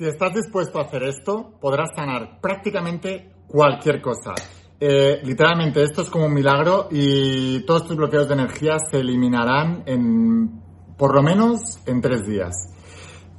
Si 0.00 0.06
estás 0.06 0.32
dispuesto 0.32 0.78
a 0.78 0.84
hacer 0.84 1.02
esto, 1.02 1.58
podrás 1.60 1.90
sanar 1.94 2.40
prácticamente 2.40 3.34
cualquier 3.46 4.00
cosa. 4.00 4.32
Eh, 4.80 5.20
literalmente, 5.22 5.82
esto 5.82 6.00
es 6.00 6.08
como 6.08 6.24
un 6.24 6.32
milagro 6.32 6.88
y 6.90 7.66
todos 7.66 7.86
tus 7.86 7.96
bloqueos 7.96 8.26
de 8.26 8.32
energía 8.32 8.78
se 8.78 9.00
eliminarán 9.00 9.82
en, 9.84 10.62
por 10.96 11.14
lo 11.14 11.22
menos, 11.22 11.82
en 11.84 12.00
tres 12.00 12.26
días. 12.26 12.72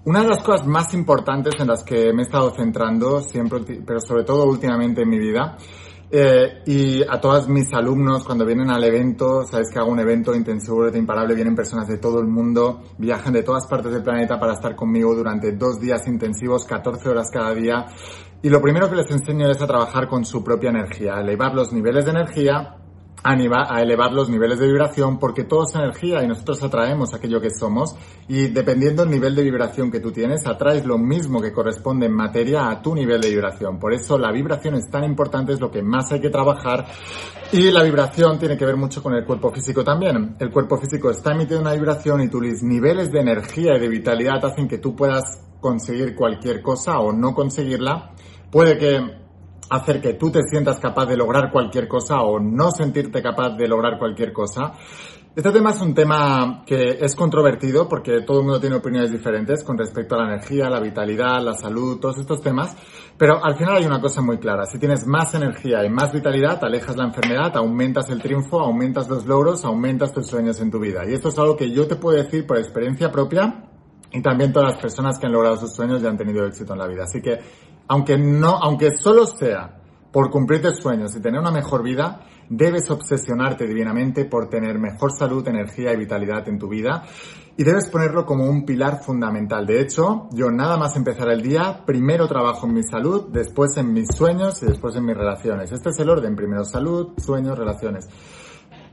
Una 0.05 0.21
de 0.21 0.27
las 0.27 0.43
cosas 0.43 0.67
más 0.67 0.93
importantes 0.93 1.55
en 1.59 1.65
las 1.65 1.83
que 1.83 2.13
me 2.13 2.21
he 2.21 2.25
estado 2.25 2.51
centrando 2.51 3.21
siempre, 3.21 3.61
pero 3.83 3.99
sobre 3.99 4.23
todo 4.23 4.45
últimamente 4.45 5.01
en 5.01 5.09
mi 5.09 5.17
vida, 5.17 5.57
eh, 6.11 6.61
y 6.65 7.03
a 7.03 7.21
todos 7.21 7.47
mis 7.47 7.73
alumnos, 7.73 8.25
cuando 8.25 8.45
vienen 8.45 8.69
al 8.69 8.83
evento, 8.83 9.45
sabes 9.45 9.69
que 9.71 9.79
hago 9.79 9.91
un 9.91 9.99
evento 9.99 10.35
intensivo 10.35 10.91
de 10.91 10.99
imparable, 10.99 11.35
vienen 11.35 11.55
personas 11.55 11.87
de 11.87 11.97
todo 11.97 12.19
el 12.19 12.27
mundo, 12.27 12.81
viajan 12.97 13.31
de 13.31 13.43
todas 13.43 13.65
partes 13.67 13.93
del 13.93 14.03
planeta 14.03 14.37
para 14.37 14.53
estar 14.53 14.75
conmigo 14.75 15.15
durante 15.15 15.53
dos 15.53 15.79
días 15.79 16.05
intensivos, 16.07 16.65
14 16.65 17.07
horas 17.07 17.29
cada 17.31 17.53
día. 17.53 17.85
Y 18.41 18.49
lo 18.49 18.61
primero 18.61 18.89
que 18.89 18.97
les 18.97 19.09
enseño 19.09 19.49
es 19.49 19.61
a 19.61 19.67
trabajar 19.67 20.07
con 20.07 20.25
su 20.25 20.43
propia 20.43 20.71
energía, 20.71 21.21
elevar 21.21 21.53
los 21.53 21.71
niveles 21.71 22.03
de 22.03 22.11
energía 22.11 22.75
a 23.23 23.81
elevar 23.81 24.13
los 24.13 24.29
niveles 24.29 24.59
de 24.59 24.67
vibración 24.67 25.19
porque 25.19 25.43
todo 25.43 25.63
es 25.63 25.75
energía 25.75 26.23
y 26.23 26.27
nosotros 26.27 26.63
atraemos 26.63 27.13
aquello 27.13 27.39
que 27.39 27.51
somos 27.51 27.95
y 28.27 28.47
dependiendo 28.47 29.03
del 29.03 29.11
nivel 29.11 29.35
de 29.35 29.43
vibración 29.43 29.91
que 29.91 29.99
tú 29.99 30.11
tienes, 30.11 30.47
atraes 30.47 30.85
lo 30.85 30.97
mismo 30.97 31.39
que 31.39 31.51
corresponde 31.51 32.07
en 32.07 32.13
materia 32.13 32.69
a 32.69 32.81
tu 32.81 32.95
nivel 32.95 33.21
de 33.21 33.29
vibración. 33.29 33.79
Por 33.79 33.93
eso 33.93 34.17
la 34.17 34.31
vibración 34.31 34.75
es 34.75 34.89
tan 34.89 35.03
importante, 35.03 35.53
es 35.53 35.59
lo 35.59 35.69
que 35.69 35.83
más 35.83 36.11
hay 36.11 36.19
que 36.19 36.29
trabajar 36.29 36.87
y 37.51 37.69
la 37.69 37.83
vibración 37.83 38.39
tiene 38.39 38.57
que 38.57 38.65
ver 38.65 38.77
mucho 38.77 39.03
con 39.03 39.13
el 39.13 39.23
cuerpo 39.23 39.51
físico 39.51 39.83
también. 39.83 40.35
El 40.39 40.49
cuerpo 40.49 40.77
físico 40.77 41.11
está 41.11 41.33
emitiendo 41.33 41.61
una 41.61 41.73
vibración 41.73 42.21
y 42.21 42.29
tus 42.29 42.63
niveles 42.63 43.11
de 43.11 43.19
energía 43.19 43.75
y 43.75 43.79
de 43.79 43.87
vitalidad 43.87 44.43
hacen 44.43 44.67
que 44.67 44.79
tú 44.79 44.95
puedas 44.95 45.43
conseguir 45.59 46.15
cualquier 46.15 46.61
cosa 46.61 46.99
o 46.99 47.11
no 47.13 47.35
conseguirla. 47.35 48.13
Puede 48.49 48.77
que 48.77 49.21
hacer 49.71 50.01
que 50.01 50.13
tú 50.13 50.29
te 50.29 50.43
sientas 50.43 50.79
capaz 50.79 51.05
de 51.05 51.15
lograr 51.15 51.49
cualquier 51.49 51.87
cosa 51.87 52.21
o 52.21 52.39
no 52.39 52.71
sentirte 52.71 53.21
capaz 53.21 53.55
de 53.55 53.67
lograr 53.67 53.97
cualquier 53.97 54.33
cosa. 54.33 54.73
Este 55.33 55.49
tema 55.49 55.69
es 55.69 55.79
un 55.79 55.93
tema 55.93 56.63
que 56.65 56.97
es 56.99 57.15
controvertido 57.15 57.87
porque 57.87 58.19
todo 58.23 58.39
el 58.39 58.43
mundo 58.43 58.59
tiene 58.59 58.75
opiniones 58.75 59.13
diferentes 59.13 59.63
con 59.63 59.77
respecto 59.77 60.15
a 60.15 60.23
la 60.23 60.33
energía, 60.33 60.69
la 60.69 60.81
vitalidad, 60.81 61.41
la 61.41 61.53
salud, 61.53 62.01
todos 62.01 62.17
estos 62.17 62.41
temas. 62.41 62.75
Pero 63.17 63.41
al 63.41 63.55
final 63.55 63.77
hay 63.77 63.85
una 63.85 64.01
cosa 64.01 64.21
muy 64.21 64.39
clara. 64.39 64.65
Si 64.65 64.77
tienes 64.77 65.07
más 65.07 65.33
energía 65.35 65.85
y 65.85 65.89
más 65.89 66.11
vitalidad, 66.11 66.61
alejas 66.61 66.97
la 66.97 67.05
enfermedad, 67.05 67.55
aumentas 67.55 68.09
el 68.09 68.21
triunfo, 68.21 68.59
aumentas 68.59 69.07
los 69.07 69.25
logros, 69.25 69.63
aumentas 69.63 70.11
tus 70.11 70.27
sueños 70.27 70.59
en 70.59 70.69
tu 70.69 70.79
vida. 70.79 71.03
Y 71.07 71.13
esto 71.13 71.29
es 71.29 71.39
algo 71.39 71.55
que 71.55 71.71
yo 71.71 71.87
te 71.87 71.95
puedo 71.95 72.17
decir 72.17 72.45
por 72.45 72.57
experiencia 72.57 73.09
propia 73.09 73.69
y 74.11 74.21
también 74.21 74.51
todas 74.51 74.73
las 74.73 74.81
personas 74.81 75.17
que 75.17 75.27
han 75.27 75.31
logrado 75.31 75.55
sus 75.55 75.73
sueños 75.73 76.03
y 76.03 76.07
han 76.07 76.17
tenido 76.17 76.45
éxito 76.45 76.73
en 76.73 76.79
la 76.79 76.87
vida. 76.87 77.03
Así 77.03 77.21
que 77.21 77.39
aunque 77.91 78.17
no, 78.17 78.55
aunque 78.55 78.95
solo 78.95 79.25
sea 79.25 79.81
por 80.13 80.29
cumplir 80.29 80.61
tus 80.61 80.77
sueños 80.77 81.13
y 81.13 81.19
tener 81.19 81.41
una 81.41 81.51
mejor 81.51 81.83
vida, 81.83 82.21
debes 82.47 82.89
obsesionarte 82.89 83.67
divinamente 83.67 84.23
por 84.23 84.47
tener 84.47 84.79
mejor 84.79 85.11
salud, 85.11 85.45
energía 85.45 85.91
y 85.91 85.97
vitalidad 85.97 86.47
en 86.47 86.57
tu 86.57 86.69
vida 86.69 87.03
y 87.57 87.65
debes 87.65 87.89
ponerlo 87.89 88.25
como 88.25 88.45
un 88.45 88.63
pilar 88.63 89.03
fundamental. 89.03 89.65
De 89.65 89.81
hecho, 89.81 90.29
yo 90.31 90.49
nada 90.51 90.77
más 90.77 90.95
empezar 90.95 91.27
el 91.31 91.41
día, 91.41 91.83
primero 91.85 92.29
trabajo 92.29 92.65
en 92.65 92.75
mi 92.75 92.83
salud, 92.83 93.27
después 93.29 93.75
en 93.75 93.91
mis 93.91 94.07
sueños 94.07 94.63
y 94.63 94.67
después 94.67 94.95
en 94.95 95.03
mis 95.03 95.17
relaciones. 95.17 95.69
Este 95.73 95.89
es 95.89 95.99
el 95.99 96.09
orden, 96.09 96.33
primero 96.33 96.63
salud, 96.63 97.09
sueños, 97.17 97.59
relaciones. 97.59 98.07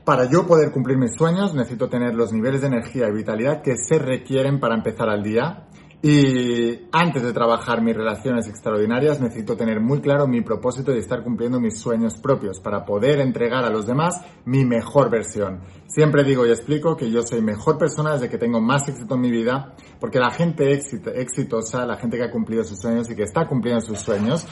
Para 0.03 0.25
yo 0.25 0.45
poder 0.45 0.71
cumplir 0.71 0.97
mis 0.97 1.13
sueños 1.13 1.53
necesito 1.53 1.87
tener 1.87 2.15
los 2.15 2.33
niveles 2.33 2.59
de 2.59 2.67
energía 2.67 3.07
y 3.07 3.13
vitalidad 3.13 3.61
que 3.61 3.77
se 3.77 3.97
requieren 3.97 4.59
para 4.59 4.75
empezar 4.75 5.07
al 5.07 5.23
día 5.23 5.68
y 6.01 6.87
antes 6.93 7.21
de 7.23 7.33
trabajar 7.33 7.81
mis 7.81 7.93
relaciones 7.93 8.47
extraordinarias, 8.47 9.19
necesito 9.19 9.57
tener 9.57 9.81
muy 9.81 9.99
claro 9.99 10.27
mi 10.27 10.39
propósito 10.39 10.91
de 10.91 10.99
estar 10.99 11.23
cumpliendo 11.23 11.59
mis 11.59 11.77
sueños 11.77 12.15
propios 12.15 12.61
para 12.61 12.85
poder 12.85 13.19
entregar 13.19 13.65
a 13.65 13.69
los 13.69 13.85
demás 13.85 14.15
mi 14.45 14.63
mejor 14.63 15.09
versión. 15.09 15.59
Siempre 15.87 16.23
digo 16.23 16.45
y 16.45 16.51
explico 16.51 16.95
que 16.95 17.11
yo 17.11 17.21
soy 17.23 17.41
mejor 17.41 17.77
persona 17.77 18.13
desde 18.13 18.29
que 18.29 18.37
tengo 18.37 18.61
más 18.61 18.87
éxito 18.87 19.15
en 19.15 19.21
mi 19.21 19.29
vida, 19.29 19.73
porque 19.99 20.19
la 20.19 20.31
gente 20.31 20.71
exitosa, 20.71 21.85
la 21.85 21.97
gente 21.97 22.15
que 22.15 22.23
ha 22.23 22.31
cumplido 22.31 22.63
sus 22.63 22.79
sueños 22.79 23.09
y 23.11 23.15
que 23.15 23.23
está 23.23 23.45
cumpliendo 23.45 23.81
sus 23.81 23.99
sueños, 23.99 24.47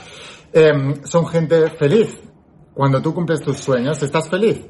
em, 0.52 1.02
son 1.06 1.28
gente 1.28 1.70
feliz. 1.70 2.14
Cuando 2.74 3.02
tú 3.02 3.14
cumples 3.14 3.40
tus 3.40 3.58
sueños, 3.58 4.04
estás 4.04 4.28
feliz. 4.28 4.66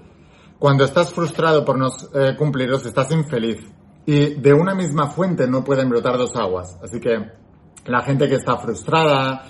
Cuando 0.60 0.84
estás 0.84 1.12
frustrado 1.12 1.66
por 1.66 1.78
no 1.80 1.88
eh, 2.14 2.36
cumplirlos, 2.38 2.86
estás 2.86 3.12
infeliz. 3.12 3.68
Y 4.08 4.36
de 4.36 4.54
una 4.54 4.74
misma 4.74 5.10
fuente 5.10 5.48
no 5.48 5.66
pueden 5.66 5.90
brotar 5.90 6.18
dos 6.18 6.34
aguas. 6.38 6.80
Así 6.82 7.02
que 7.02 7.30
la 7.86 8.02
gente 8.04 8.30
que 8.30 8.36
está 8.36 8.56
frustrada, 8.56 9.44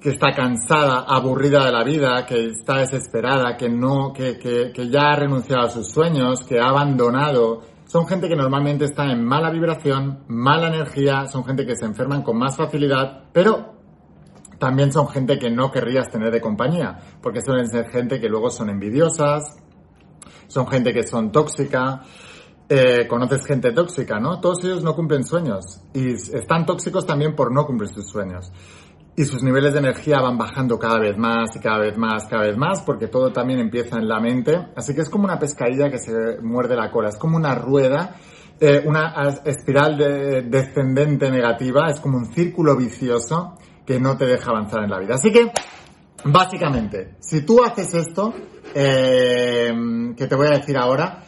que 0.00 0.10
está 0.10 0.32
cansada, 0.32 1.04
aburrida 1.06 1.64
de 1.64 1.70
la 1.70 1.84
vida, 1.84 2.26
que 2.26 2.46
está 2.46 2.78
desesperada, 2.78 3.56
que 3.56 3.68
no, 3.68 4.12
que, 4.12 4.36
que, 4.36 4.72
que 4.74 4.88
ya 4.88 5.12
ha 5.12 5.16
renunciado 5.16 5.62
a 5.62 5.70
sus 5.70 5.86
sueños, 5.92 6.42
que 6.42 6.58
ha 6.58 6.70
abandonado, 6.70 7.62
son 7.86 8.08
gente 8.08 8.28
que 8.28 8.34
normalmente 8.34 8.86
está 8.86 9.04
en 9.12 9.24
mala 9.24 9.48
vibración, 9.48 10.24
mala 10.26 10.66
energía, 10.66 11.28
son 11.28 11.44
gente 11.44 11.64
que 11.64 11.76
se 11.76 11.84
enferman 11.84 12.22
con 12.22 12.36
más 12.36 12.56
facilidad, 12.56 13.26
pero 13.32 13.74
también 14.58 14.92
son 14.92 15.06
gente 15.06 15.38
que 15.38 15.50
no 15.50 15.70
querrías 15.70 16.10
tener 16.10 16.32
de 16.32 16.40
compañía, 16.40 16.98
porque 17.22 17.42
suelen 17.42 17.68
ser 17.68 17.90
gente 17.90 18.18
que 18.18 18.28
luego 18.28 18.50
son 18.50 18.70
envidiosas, 18.70 19.56
son 20.48 20.66
gente 20.66 20.92
que 20.92 21.04
son 21.04 21.30
tóxica, 21.30 22.02
eh, 22.72 23.08
conoces 23.08 23.44
gente 23.44 23.72
tóxica, 23.72 24.20
¿no? 24.20 24.40
Todos 24.40 24.62
ellos 24.62 24.84
no 24.84 24.94
cumplen 24.94 25.24
sueños 25.24 25.80
y 25.92 26.12
están 26.12 26.64
tóxicos 26.64 27.04
también 27.04 27.34
por 27.34 27.52
no 27.52 27.66
cumplir 27.66 27.90
sus 27.90 28.08
sueños. 28.08 28.52
Y 29.16 29.24
sus 29.24 29.42
niveles 29.42 29.72
de 29.72 29.80
energía 29.80 30.20
van 30.20 30.38
bajando 30.38 30.78
cada 30.78 31.00
vez 31.00 31.18
más 31.18 31.56
y 31.56 31.58
cada 31.58 31.80
vez 31.80 31.98
más, 31.98 32.28
cada 32.28 32.44
vez 32.44 32.56
más, 32.56 32.82
porque 32.82 33.08
todo 33.08 33.32
también 33.32 33.58
empieza 33.58 33.96
en 33.96 34.06
la 34.06 34.20
mente. 34.20 34.68
Así 34.76 34.94
que 34.94 35.00
es 35.00 35.10
como 35.10 35.24
una 35.24 35.36
pescadilla 35.36 35.90
que 35.90 35.98
se 35.98 36.40
muerde 36.42 36.76
la 36.76 36.92
cola, 36.92 37.08
es 37.08 37.16
como 37.16 37.36
una 37.36 37.56
rueda, 37.56 38.14
eh, 38.60 38.84
una 38.86 39.14
espiral 39.44 39.98
descendente 40.48 41.28
negativa, 41.28 41.90
es 41.90 41.98
como 41.98 42.18
un 42.18 42.26
círculo 42.26 42.76
vicioso 42.76 43.58
que 43.84 43.98
no 43.98 44.16
te 44.16 44.26
deja 44.26 44.52
avanzar 44.52 44.84
en 44.84 44.90
la 44.90 45.00
vida. 45.00 45.16
Así 45.16 45.32
que, 45.32 45.50
básicamente, 46.24 47.16
si 47.18 47.44
tú 47.44 47.64
haces 47.64 47.92
esto, 47.94 48.32
eh, 48.72 49.72
que 50.16 50.26
te 50.28 50.36
voy 50.36 50.46
a 50.46 50.58
decir 50.58 50.78
ahora, 50.78 51.24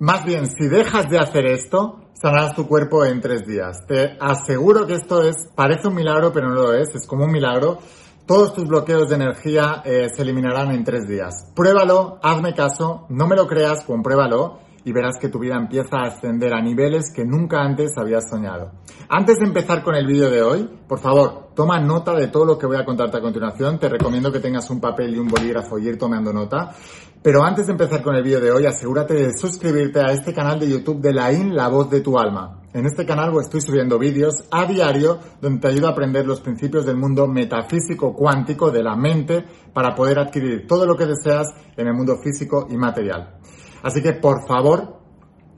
más 0.00 0.24
bien, 0.24 0.46
si 0.46 0.68
dejas 0.68 1.08
de 1.10 1.18
hacer 1.18 1.46
esto, 1.46 2.00
sanarás 2.14 2.54
tu 2.54 2.66
cuerpo 2.66 3.04
en 3.04 3.20
tres 3.20 3.46
días. 3.46 3.84
Te 3.86 4.16
aseguro 4.20 4.86
que 4.86 4.94
esto 4.94 5.22
es, 5.22 5.48
parece 5.54 5.88
un 5.88 5.94
milagro, 5.94 6.32
pero 6.32 6.48
no 6.48 6.54
lo 6.54 6.74
es, 6.74 6.94
es 6.94 7.06
como 7.06 7.24
un 7.24 7.32
milagro. 7.32 7.78
Todos 8.26 8.54
tus 8.54 8.66
bloqueos 8.66 9.08
de 9.08 9.16
energía 9.16 9.82
eh, 9.84 10.08
se 10.14 10.22
eliminarán 10.22 10.70
en 10.70 10.84
tres 10.84 11.08
días. 11.08 11.50
Pruébalo, 11.54 12.18
hazme 12.22 12.54
caso, 12.54 13.06
no 13.08 13.26
me 13.26 13.36
lo 13.36 13.46
creas, 13.46 13.84
compruébalo 13.84 14.58
y 14.84 14.92
verás 14.92 15.18
que 15.18 15.28
tu 15.28 15.38
vida 15.38 15.56
empieza 15.56 15.98
a 15.98 16.08
ascender 16.08 16.54
a 16.54 16.62
niveles 16.62 17.12
que 17.14 17.24
nunca 17.24 17.60
antes 17.60 17.92
habías 17.98 18.28
soñado. 18.28 18.72
Antes 19.08 19.38
de 19.38 19.46
empezar 19.46 19.82
con 19.82 19.94
el 19.94 20.06
vídeo 20.06 20.30
de 20.30 20.42
hoy, 20.42 20.70
por 20.86 20.98
favor, 20.98 21.48
toma 21.54 21.80
nota 21.80 22.14
de 22.14 22.28
todo 22.28 22.44
lo 22.44 22.58
que 22.58 22.66
voy 22.66 22.76
a 22.76 22.84
contarte 22.84 23.18
a 23.18 23.20
continuación. 23.20 23.78
Te 23.78 23.88
recomiendo 23.88 24.32
que 24.32 24.40
tengas 24.40 24.70
un 24.70 24.80
papel 24.80 25.14
y 25.14 25.18
un 25.18 25.28
bolígrafo 25.28 25.78
y 25.78 25.88
ir 25.88 25.98
tomando 25.98 26.32
nota. 26.32 26.74
Pero 27.22 27.42
antes 27.42 27.66
de 27.66 27.72
empezar 27.72 28.02
con 28.02 28.14
el 28.14 28.22
vídeo 28.22 28.40
de 28.40 28.52
hoy, 28.52 28.66
asegúrate 28.66 29.14
de 29.14 29.32
suscribirte 29.32 30.00
a 30.00 30.12
este 30.12 30.32
canal 30.32 30.60
de 30.60 30.70
YouTube 30.70 31.00
de 31.00 31.12
La 31.12 31.32
In, 31.32 31.54
la 31.54 31.68
voz 31.68 31.90
de 31.90 32.00
tu 32.00 32.16
alma. 32.16 32.62
En 32.72 32.86
este 32.86 33.04
canal 33.04 33.32
estoy 33.40 33.60
subiendo 33.60 33.98
vídeos 33.98 34.44
a 34.52 34.66
diario 34.66 35.18
donde 35.40 35.60
te 35.60 35.68
ayudo 35.68 35.88
a 35.88 35.90
aprender 35.90 36.26
los 36.26 36.40
principios 36.40 36.86
del 36.86 36.96
mundo 36.96 37.26
metafísico 37.26 38.14
cuántico 38.14 38.70
de 38.70 38.84
la 38.84 38.94
mente 38.94 39.44
para 39.72 39.94
poder 39.94 40.18
adquirir 40.20 40.66
todo 40.68 40.86
lo 40.86 40.96
que 40.96 41.06
deseas 41.06 41.48
en 41.76 41.88
el 41.88 41.94
mundo 41.94 42.18
físico 42.22 42.68
y 42.70 42.76
material. 42.76 43.36
Así 43.82 44.00
que 44.00 44.12
por 44.12 44.46
favor, 44.46 44.98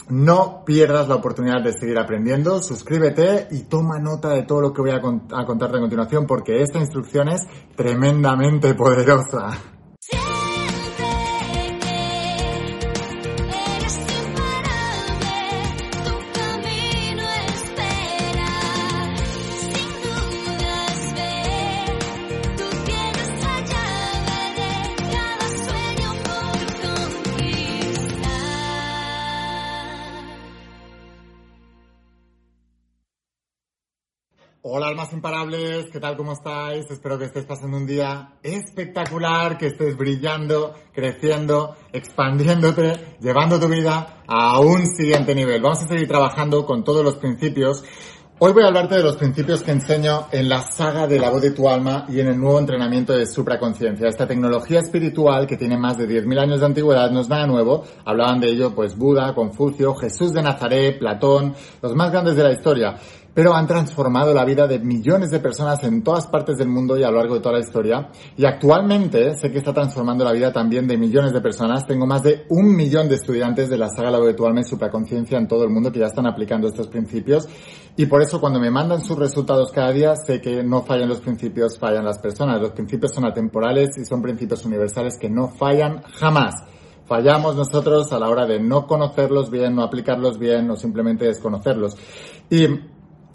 no 0.09 0.65
pierdas 0.65 1.09
la 1.09 1.17
oportunidad 1.17 1.63
de 1.63 1.73
seguir 1.73 1.99
aprendiendo, 1.99 2.63
suscríbete 2.63 3.49
y 3.51 3.65
toma 3.65 3.99
nota 3.99 4.31
de 4.31 4.45
todo 4.45 4.61
lo 4.61 4.73
que 4.73 4.81
voy 4.81 4.91
a, 4.93 5.01
contarte 5.01 5.77
a 5.77 5.81
continuación 5.81 6.27
porque 6.27 6.63
esta 6.63 6.79
instrucción 6.79 7.29
es 7.29 7.43
tremendamente 7.77 8.75
poderosa. 8.75 9.80
Hola 34.63 34.89
almas 34.89 35.11
imparables, 35.15 35.87
¿qué 35.91 36.01
tal? 36.01 36.19
¿Cómo 36.19 36.33
estáis? 36.33 36.85
Espero 36.91 37.19
que 37.19 37.25
estés 37.25 37.47
pasando 37.47 37.79
un 37.79 37.87
día 37.87 38.35
espectacular, 38.43 39.57
que 39.57 39.69
estés 39.69 39.97
brillando, 39.97 40.75
creciendo, 40.93 41.77
expandiéndote, 41.95 43.17
llevando 43.23 43.59
tu 43.59 43.69
vida 43.69 44.23
a 44.27 44.61
un 44.61 44.87
siguiente 44.87 45.35
nivel. 45.35 45.63
Vamos 45.63 45.83
a 45.83 45.89
seguir 45.89 46.07
trabajando 46.07 46.67
con 46.67 46.85
todos 46.85 47.03
los 47.03 47.17
principios 47.17 47.83
Hoy 48.43 48.55
voy 48.55 48.63
a 48.63 48.69
hablarte 48.69 48.95
de 48.95 49.03
los 49.03 49.19
principios 49.19 49.63
que 49.63 49.71
enseño 49.71 50.29
en 50.33 50.49
la 50.49 50.63
saga 50.63 51.07
de 51.07 51.19
la 51.19 51.29
voz 51.29 51.43
de 51.43 51.51
tu 51.51 51.69
alma 51.69 52.07
y 52.09 52.21
en 52.21 52.29
el 52.29 52.41
nuevo 52.41 52.59
entrenamiento 52.59 53.13
de 53.13 53.27
supraconciencia. 53.27 54.09
Esta 54.09 54.27
tecnología 54.27 54.81
espiritual 54.81 55.47
que 55.47 55.59
tiene 55.59 55.77
más 55.77 55.99
de 55.99 56.09
10.000 56.09 56.41
años 56.41 56.61
de 56.61 56.65
antigüedad 56.65 57.11
no 57.11 57.21
es 57.21 57.29
nada 57.29 57.47
nuevo. 57.47 57.85
Hablaban 58.03 58.41
de 58.41 58.49
ello 58.49 58.75
pues 58.75 58.97
Buda, 58.97 59.35
Confucio, 59.35 59.95
Jesús 59.95 60.33
de 60.33 60.43
Nazaret, 60.43 60.99
Platón, 60.99 61.55
los 61.83 61.95
más 61.95 62.11
grandes 62.11 62.35
de 62.35 62.43
la 62.43 62.53
historia 62.53 62.97
pero 63.41 63.55
han 63.55 63.67
transformado 63.67 64.35
la 64.35 64.45
vida 64.45 64.67
de 64.67 64.79
millones 64.81 65.31
de 65.31 65.41
personas 65.41 65.83
en 65.83 66.03
todas 66.03 66.27
partes 66.27 66.59
del 66.59 66.69
mundo 66.69 66.99
y 66.99 67.05
a 67.05 67.11
lo 67.11 67.17
largo 67.17 67.37
de 67.37 67.41
toda 67.41 67.55
la 67.55 67.65
historia. 67.65 68.11
Y 68.37 68.45
actualmente 68.45 69.35
sé 69.35 69.51
que 69.51 69.57
está 69.57 69.73
transformando 69.73 70.25
la 70.25 70.33
vida 70.33 70.53
también 70.53 70.87
de 70.87 70.99
millones 70.99 71.33
de 71.33 71.41
personas. 71.41 71.87
Tengo 71.87 72.07
más 72.07 72.23
de 72.23 72.45
un 72.51 72.77
millón 72.77 73.09
de 73.09 73.15
estudiantes 73.15 73.71
de 73.71 73.79
la 73.79 73.89
saga 73.89 74.11
La 74.11 74.21
Virtual 74.21 74.59
y 74.59 74.65
Supraconciencia 74.65 75.39
en 75.39 75.49
todo 75.49 75.65
el 75.65 75.71
mundo 75.71 75.91
que 75.91 76.01
ya 76.01 76.09
están 76.09 76.27
aplicando 76.27 76.69
estos 76.69 76.89
principios. 76.89 77.49
Y 77.97 78.05
por 78.05 78.21
eso 78.21 78.43
cuando 78.43 78.61
me 78.61 78.71
mandan 78.71 79.01
sus 79.01 79.19
resultados 79.19 79.73
cada 79.73 79.91
día, 79.91 80.17
sé 80.17 80.43
que 80.43 80.63
no 80.63 80.83
fallan 80.83 81.09
los 81.09 81.23
principios, 81.23 81.79
fallan 81.79 82.05
las 82.05 82.19
personas. 82.19 82.61
Los 82.61 82.73
principios 82.73 83.15
son 83.15 83.25
atemporales 83.25 83.97
y 83.97 84.05
son 84.05 84.21
principios 84.21 84.67
universales 84.67 85.17
que 85.19 85.31
no 85.31 85.49
fallan 85.49 86.03
jamás 86.03 86.57
fallamos 87.11 87.57
nosotros 87.57 88.13
a 88.13 88.21
la 88.21 88.29
hora 88.29 88.47
de 88.47 88.61
no 88.61 88.87
conocerlos 88.87 89.51
bien, 89.51 89.75
no 89.75 89.83
aplicarlos 89.83 90.39
bien 90.39 90.71
o 90.71 90.77
simplemente 90.77 91.25
desconocerlos. 91.25 91.97
Y 92.49 92.69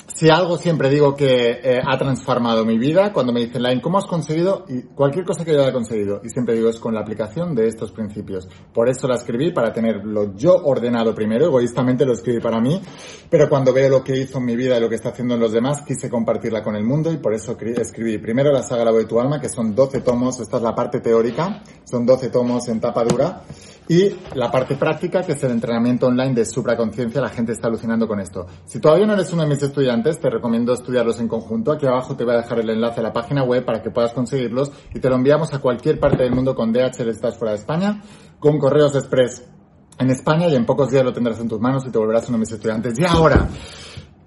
si 0.07 0.29
algo 0.29 0.57
siempre 0.57 0.89
digo 0.89 1.15
que 1.15 1.59
eh, 1.63 1.81
ha 1.83 1.97
transformado 1.97 2.63
mi 2.63 2.77
vida, 2.77 3.11
cuando 3.11 3.33
me 3.33 3.41
dicen, 3.41 3.63
Line, 3.63 3.81
¿cómo 3.81 3.97
has 3.97 4.05
conseguido? 4.05 4.65
Y 4.69 4.83
cualquier 4.83 5.25
cosa 5.25 5.43
que 5.43 5.51
yo 5.51 5.61
haya 5.61 5.73
conseguido. 5.73 6.21
Y 6.23 6.29
siempre 6.29 6.55
digo, 6.55 6.69
es 6.69 6.79
con 6.79 6.93
la 6.93 7.01
aplicación 7.01 7.55
de 7.55 7.67
estos 7.67 7.91
principios. 7.91 8.47
Por 8.73 8.87
eso 8.87 9.07
la 9.07 9.15
escribí, 9.15 9.51
para 9.51 9.73
tenerlo 9.73 10.35
yo 10.35 10.55
ordenado 10.55 11.13
primero, 11.13 11.45
egoístamente 11.45 12.05
lo 12.05 12.13
escribí 12.13 12.39
para 12.39 12.61
mí, 12.61 12.81
pero 13.29 13.49
cuando 13.49 13.73
veo 13.73 13.89
lo 13.89 14.03
que 14.03 14.17
hizo 14.17 14.37
en 14.37 14.45
mi 14.45 14.55
vida 14.55 14.77
y 14.77 14.81
lo 14.81 14.89
que 14.89 14.95
está 14.95 15.09
haciendo 15.09 15.33
en 15.33 15.39
los 15.39 15.51
demás, 15.51 15.81
quise 15.85 16.09
compartirla 16.09 16.63
con 16.63 16.75
el 16.75 16.83
mundo 16.83 17.11
y 17.11 17.17
por 17.17 17.33
eso 17.33 17.57
escribí 17.59 18.17
primero 18.17 18.51
la 18.51 18.61
saga 18.61 18.85
La 18.85 18.91
voz 18.91 19.01
de 19.01 19.07
tu 19.07 19.19
alma, 19.19 19.41
que 19.41 19.49
son 19.49 19.75
12 19.75 20.01
tomos, 20.01 20.39
esta 20.39 20.57
es 20.57 20.63
la 20.63 20.75
parte 20.75 20.99
teórica, 20.99 21.63
son 21.83 22.05
12 22.05 22.29
tomos 22.29 22.67
en 22.67 22.79
tapa 22.79 23.03
dura, 23.03 23.43
y 23.87 24.15
la 24.33 24.49
parte 24.49 24.75
práctica, 24.75 25.21
que 25.21 25.33
es 25.33 25.43
el 25.43 25.51
entrenamiento 25.51 26.07
online 26.07 26.33
de 26.33 26.45
supraconciencia, 26.45 27.21
la 27.21 27.29
gente 27.29 27.51
está 27.51 27.67
alucinando 27.67 28.07
con 28.07 28.19
esto. 28.19 28.47
Si 28.65 28.79
todavía 28.79 29.05
no 29.05 29.13
eres 29.13 29.31
uno 29.31 29.43
de 29.43 29.49
mis 29.49 29.61
estudiantes, 29.61 29.94
te 30.03 30.29
recomiendo 30.29 30.73
estudiarlos 30.73 31.19
en 31.19 31.27
conjunto. 31.27 31.71
Aquí 31.71 31.85
abajo 31.85 32.15
te 32.15 32.23
voy 32.23 32.33
a 32.33 32.37
dejar 32.37 32.59
el 32.59 32.69
enlace 32.69 32.99
a 32.99 33.03
la 33.03 33.13
página 33.13 33.43
web 33.43 33.65
para 33.65 33.81
que 33.81 33.91
puedas 33.91 34.13
conseguirlos 34.13 34.71
y 34.93 34.99
te 34.99 35.09
lo 35.09 35.15
enviamos 35.15 35.53
a 35.53 35.59
cualquier 35.59 35.99
parte 35.99 36.23
del 36.23 36.33
mundo 36.33 36.55
con 36.55 36.71
DHL 36.71 37.09
estás 37.09 37.37
fuera 37.37 37.53
de 37.53 37.59
España, 37.59 38.01
con 38.39 38.57
correos 38.57 38.95
express 38.95 39.47
en 39.97 40.09
España 40.09 40.47
y 40.47 40.55
en 40.55 40.65
pocos 40.65 40.89
días 40.91 41.03
lo 41.03 41.13
tendrás 41.13 41.39
en 41.39 41.47
tus 41.47 41.59
manos 41.59 41.85
y 41.87 41.91
te 41.91 41.97
volverás 41.97 42.27
uno 42.29 42.37
de 42.37 42.41
mis 42.41 42.51
estudiantes. 42.51 42.99
Y 42.99 43.05
ahora, 43.05 43.47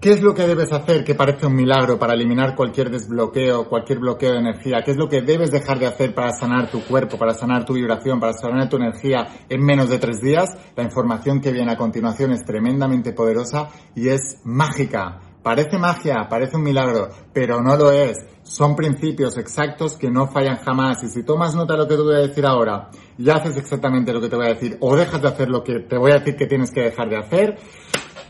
¿Qué 0.01 0.13
es 0.13 0.23
lo 0.23 0.33
que 0.33 0.47
debes 0.47 0.73
hacer 0.73 1.03
que 1.03 1.17
parece 1.17 1.47
un 1.47 1.57
milagro 1.57 1.99
para 1.99 2.15
eliminar 2.15 2.55
cualquier 2.55 2.89
desbloqueo, 2.89 3.69
cualquier 3.69 3.99
bloqueo 3.99 4.31
de 4.31 4.39
energía? 4.39 4.83
¿Qué 4.85 4.93
es 4.93 4.97
lo 4.97 5.09
que 5.09 5.23
debes 5.23 5.51
dejar 5.51 5.81
de 5.81 5.87
hacer 5.87 6.15
para 6.15 6.31
sanar 6.31 6.71
tu 6.71 6.85
cuerpo, 6.85 7.19
para 7.19 7.35
sanar 7.35 7.65
tu 7.65 7.73
vibración, 7.73 8.21
para 8.21 8.33
sanar 8.33 8.69
tu 8.69 8.77
energía 8.77 9.27
en 9.49 9.61
menos 9.61 9.89
de 9.89 9.99
tres 9.99 10.21
días? 10.21 10.57
La 10.77 10.85
información 10.85 11.41
que 11.41 11.51
viene 11.51 11.73
a 11.73 11.77
continuación 11.77 12.31
es 12.31 12.45
tremendamente 12.45 13.13
poderosa 13.13 13.71
y 13.97 14.07
es 14.09 14.41
mágica. 14.45 15.28
Parece 15.49 15.79
magia, 15.79 16.29
parece 16.29 16.59
un 16.59 16.63
milagro, 16.63 17.09
pero 17.33 17.63
no 17.63 17.75
lo 17.75 17.91
es. 17.91 18.19
Son 18.43 18.77
principios 18.77 19.39
exactos 19.39 19.97
que 19.97 20.11
no 20.11 20.27
fallan 20.27 20.59
jamás. 20.59 21.03
Y 21.05 21.09
si 21.09 21.23
tomas 21.23 21.55
nota 21.55 21.73
de 21.73 21.79
lo 21.79 21.89
que 21.89 21.97
te 21.97 22.03
voy 22.03 22.15
a 22.17 22.19
decir 22.19 22.45
ahora 22.45 22.91
y 23.17 23.31
haces 23.31 23.57
exactamente 23.57 24.13
lo 24.13 24.21
que 24.21 24.29
te 24.29 24.37
voy 24.37 24.45
a 24.45 24.51
decir 24.51 24.77
o 24.83 24.95
dejas 24.95 25.23
de 25.23 25.29
hacer 25.29 25.49
lo 25.49 25.65
que 25.65 25.81
te 25.81 25.97
voy 25.97 26.11
a 26.11 26.19
decir 26.19 26.37
que 26.37 26.47
tienes 26.47 26.71
que 26.71 26.83
dejar 26.83 27.09
de 27.09 27.17
hacer, 27.17 27.59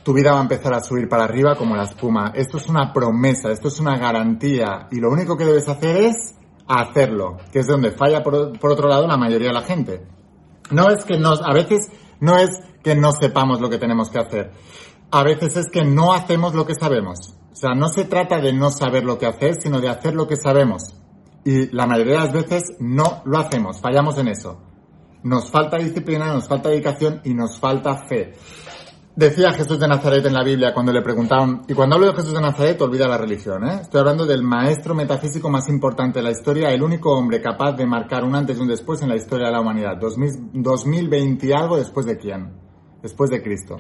tu 0.04 0.12
vida 0.12 0.30
va 0.30 0.38
a 0.38 0.42
empezar 0.42 0.72
a 0.74 0.80
subir 0.80 1.08
para 1.08 1.24
arriba 1.24 1.56
como 1.56 1.74
la 1.74 1.82
espuma. 1.82 2.30
Esto 2.36 2.58
es 2.58 2.68
una 2.68 2.92
promesa, 2.92 3.50
esto 3.50 3.66
es 3.66 3.80
una 3.80 3.98
garantía 3.98 4.86
y 4.92 5.00
lo 5.00 5.10
único 5.10 5.36
que 5.36 5.44
debes 5.44 5.68
hacer 5.68 5.96
es 5.96 6.36
hacerlo, 6.68 7.38
que 7.50 7.58
es 7.58 7.66
donde 7.66 7.90
falla 7.90 8.22
por, 8.22 8.36
otro 8.36 8.88
lado 8.88 9.08
la 9.08 9.16
mayoría 9.16 9.48
de 9.48 9.54
la 9.54 9.62
gente. 9.62 10.06
No 10.70 10.88
es 10.88 11.04
que 11.04 11.18
nos, 11.18 11.42
a 11.42 11.52
veces 11.52 11.90
no 12.20 12.38
es 12.38 12.50
que 12.84 12.94
no 12.94 13.10
sepamos 13.10 13.60
lo 13.60 13.68
que 13.68 13.78
tenemos 13.78 14.08
que 14.08 14.20
hacer. 14.20 14.52
A 15.10 15.22
veces 15.22 15.56
es 15.56 15.70
que 15.70 15.84
no 15.84 16.12
hacemos 16.12 16.54
lo 16.54 16.66
que 16.66 16.74
sabemos. 16.74 17.34
O 17.50 17.56
sea, 17.56 17.74
no 17.74 17.88
se 17.88 18.04
trata 18.04 18.40
de 18.40 18.52
no 18.52 18.70
saber 18.70 19.04
lo 19.04 19.18
que 19.18 19.26
hacer, 19.26 19.54
sino 19.60 19.80
de 19.80 19.88
hacer 19.88 20.14
lo 20.14 20.28
que 20.28 20.36
sabemos. 20.36 20.94
Y 21.44 21.74
la 21.74 21.86
mayoría 21.86 22.14
de 22.14 22.24
las 22.24 22.32
veces 22.32 22.76
no 22.78 23.22
lo 23.24 23.38
hacemos, 23.38 23.80
fallamos 23.80 24.18
en 24.18 24.28
eso. 24.28 24.60
Nos 25.22 25.50
falta 25.50 25.78
disciplina, 25.78 26.32
nos 26.32 26.46
falta 26.46 26.68
dedicación 26.68 27.20
y 27.24 27.34
nos 27.34 27.58
falta 27.58 27.96
fe. 28.06 28.34
Decía 29.16 29.52
Jesús 29.52 29.80
de 29.80 29.88
Nazaret 29.88 30.24
en 30.26 30.34
la 30.34 30.44
Biblia 30.44 30.72
cuando 30.72 30.92
le 30.92 31.02
preguntaban, 31.02 31.62
y 31.66 31.74
cuando 31.74 31.96
hablo 31.96 32.06
de 32.06 32.14
Jesús 32.14 32.34
de 32.34 32.40
Nazaret 32.40 32.80
olvida 32.82 33.08
la 33.08 33.18
religión, 33.18 33.66
¿eh? 33.66 33.78
Estoy 33.80 33.98
hablando 33.98 34.26
del 34.26 34.44
maestro 34.44 34.94
metafísico 34.94 35.50
más 35.50 35.68
importante 35.68 36.20
de 36.20 36.22
la 36.22 36.30
historia, 36.30 36.68
el 36.70 36.82
único 36.82 37.10
hombre 37.16 37.40
capaz 37.40 37.72
de 37.72 37.84
marcar 37.84 38.22
un 38.22 38.36
antes 38.36 38.58
y 38.58 38.60
un 38.60 38.68
después 38.68 39.02
en 39.02 39.08
la 39.08 39.16
historia 39.16 39.46
de 39.46 39.52
la 39.54 39.60
humanidad. 39.60 39.96
2020 39.98 41.46
y 41.46 41.52
algo 41.52 41.76
después 41.76 42.06
de 42.06 42.16
quién? 42.16 42.52
Después 43.02 43.30
de 43.30 43.42
Cristo. 43.42 43.78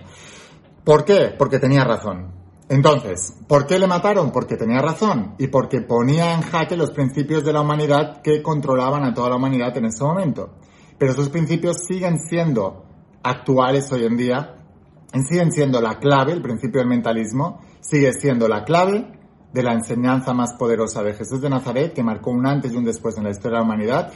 ¿Por 0.88 1.04
qué? 1.04 1.34
Porque 1.36 1.58
tenía 1.58 1.84
razón. 1.84 2.32
Entonces, 2.70 3.36
¿por 3.46 3.66
qué 3.66 3.78
le 3.78 3.86
mataron? 3.86 4.32
Porque 4.32 4.56
tenía 4.56 4.80
razón 4.80 5.34
y 5.36 5.48
porque 5.48 5.82
ponía 5.82 6.32
en 6.32 6.40
jaque 6.40 6.78
los 6.78 6.92
principios 6.92 7.44
de 7.44 7.52
la 7.52 7.60
humanidad 7.60 8.22
que 8.22 8.40
controlaban 8.40 9.04
a 9.04 9.12
toda 9.12 9.28
la 9.28 9.36
humanidad 9.36 9.76
en 9.76 9.84
ese 9.84 10.02
momento. 10.02 10.54
Pero 10.96 11.12
esos 11.12 11.28
principios 11.28 11.84
siguen 11.86 12.16
siendo 12.18 12.86
actuales 13.22 13.92
hoy 13.92 14.06
en 14.06 14.16
día 14.16 14.54
siguen 15.28 15.52
siendo 15.52 15.82
la 15.82 15.98
clave, 15.98 16.32
el 16.32 16.40
principio 16.40 16.80
del 16.80 16.88
mentalismo, 16.88 17.60
sigue 17.80 18.14
siendo 18.14 18.48
la 18.48 18.64
clave 18.64 19.12
de 19.52 19.62
la 19.62 19.72
enseñanza 19.72 20.34
más 20.34 20.54
poderosa 20.54 21.02
de 21.02 21.14
Jesús 21.14 21.40
de 21.40 21.48
Nazaret, 21.48 21.94
que 21.94 22.02
marcó 22.02 22.30
un 22.30 22.46
antes 22.46 22.72
y 22.72 22.76
un 22.76 22.84
después 22.84 23.16
en 23.16 23.24
la 23.24 23.30
historia 23.30 23.58
de 23.58 23.64
la 23.64 23.66
humanidad. 23.66 24.12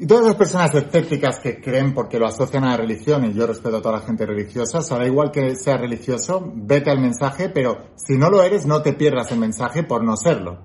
Y 0.00 0.06
todas 0.06 0.26
las 0.26 0.36
personas 0.36 0.72
escépticas 0.72 1.40
que 1.40 1.60
creen 1.60 1.92
porque 1.92 2.20
lo 2.20 2.26
asocian 2.28 2.62
a 2.62 2.70
la 2.70 2.76
religión, 2.76 3.24
y 3.24 3.34
yo 3.34 3.48
respeto 3.48 3.78
a 3.78 3.82
toda 3.82 3.98
la 3.98 4.06
gente 4.06 4.24
religiosa, 4.24 4.78
o 4.78 4.82
sea, 4.82 4.98
da 4.98 5.06
igual 5.06 5.32
que 5.32 5.56
sea 5.56 5.76
religioso, 5.76 6.52
vete 6.54 6.90
al 6.90 7.00
mensaje, 7.00 7.48
pero 7.48 7.78
si 7.96 8.16
no 8.16 8.30
lo 8.30 8.40
eres, 8.42 8.64
no 8.64 8.80
te 8.80 8.92
pierdas 8.92 9.32
el 9.32 9.40
mensaje 9.40 9.82
por 9.82 10.04
no 10.04 10.16
serlo. 10.16 10.60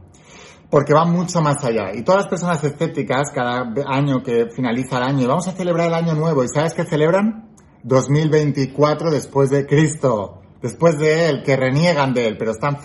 Porque 0.69 0.93
va 0.93 1.05
mucho 1.05 1.41
más 1.41 1.63
allá. 1.63 1.95
Y 1.95 2.03
todas 2.03 2.23
las 2.23 2.29
personas 2.29 2.63
escépticas, 2.63 3.31
cada 3.33 3.73
año 3.87 4.21
que 4.21 4.49
finaliza 4.55 4.97
el 4.97 5.03
año, 5.03 5.27
vamos 5.27 5.47
a 5.47 5.53
celebrar 5.53 5.87
el 5.87 5.95
año 5.95 6.13
nuevo, 6.13 6.43
¿y 6.43 6.47
sabes 6.47 6.75
qué 6.75 6.83
celebran? 6.83 7.49
2024 7.83 9.09
después 9.09 9.49
de 9.49 9.65
Cristo, 9.65 10.42
después 10.63 10.97
de 10.97 11.29
Él, 11.29 11.43
que 11.43 11.57
reniegan 11.57 12.13
de 12.13 12.25
Él, 12.29 12.37
pero 12.37 12.51
están 12.51 12.79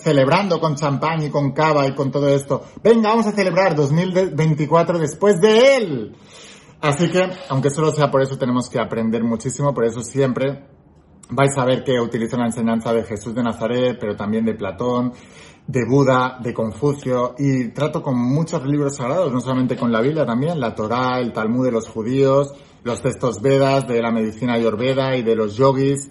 celebrando 0.00 0.60
con 0.60 0.74
champán 0.74 1.22
y 1.22 1.30
con 1.30 1.52
cava 1.52 1.86
y 1.86 1.94
con 1.94 2.10
todo 2.10 2.28
esto. 2.28 2.64
Venga, 2.82 3.10
vamos 3.10 3.26
a 3.28 3.32
celebrar 3.32 3.76
2024 3.76 4.98
después 4.98 5.40
de 5.40 5.76
Él. 5.76 6.16
Así 6.80 7.08
que, 7.08 7.30
aunque 7.48 7.70
solo 7.70 7.92
sea 7.92 8.10
por 8.10 8.20
eso, 8.20 8.36
tenemos 8.36 8.68
que 8.68 8.80
aprender 8.80 9.22
muchísimo, 9.22 9.72
por 9.72 9.84
eso 9.84 10.02
siempre 10.02 10.64
vais 11.32 11.56
a 11.56 11.64
ver 11.64 11.82
que 11.82 12.00
utilizo 12.00 12.36
la 12.36 12.46
enseñanza 12.46 12.92
de 12.92 13.04
Jesús 13.04 13.34
de 13.34 13.42
Nazaret, 13.42 13.96
pero 14.00 14.14
también 14.16 14.44
de 14.44 14.54
Platón, 14.54 15.12
de 15.66 15.84
Buda, 15.88 16.38
de 16.42 16.52
Confucio, 16.52 17.34
y 17.38 17.68
trato 17.68 18.02
con 18.02 18.18
muchos 18.18 18.64
libros 18.66 18.96
sagrados, 18.96 19.32
no 19.32 19.40
solamente 19.40 19.76
con 19.76 19.92
la 19.92 20.00
Biblia 20.00 20.26
también, 20.26 20.60
la 20.60 20.74
Torá, 20.74 21.18
el 21.20 21.32
Talmud 21.32 21.64
de 21.64 21.72
los 21.72 21.88
judíos, 21.88 22.54
los 22.84 23.00
textos 23.00 23.40
Vedas 23.40 23.86
de 23.86 24.02
la 24.02 24.10
medicina 24.10 24.54
ayurveda 24.54 25.16
y 25.16 25.22
de 25.22 25.36
los 25.36 25.56
yogis, 25.56 26.10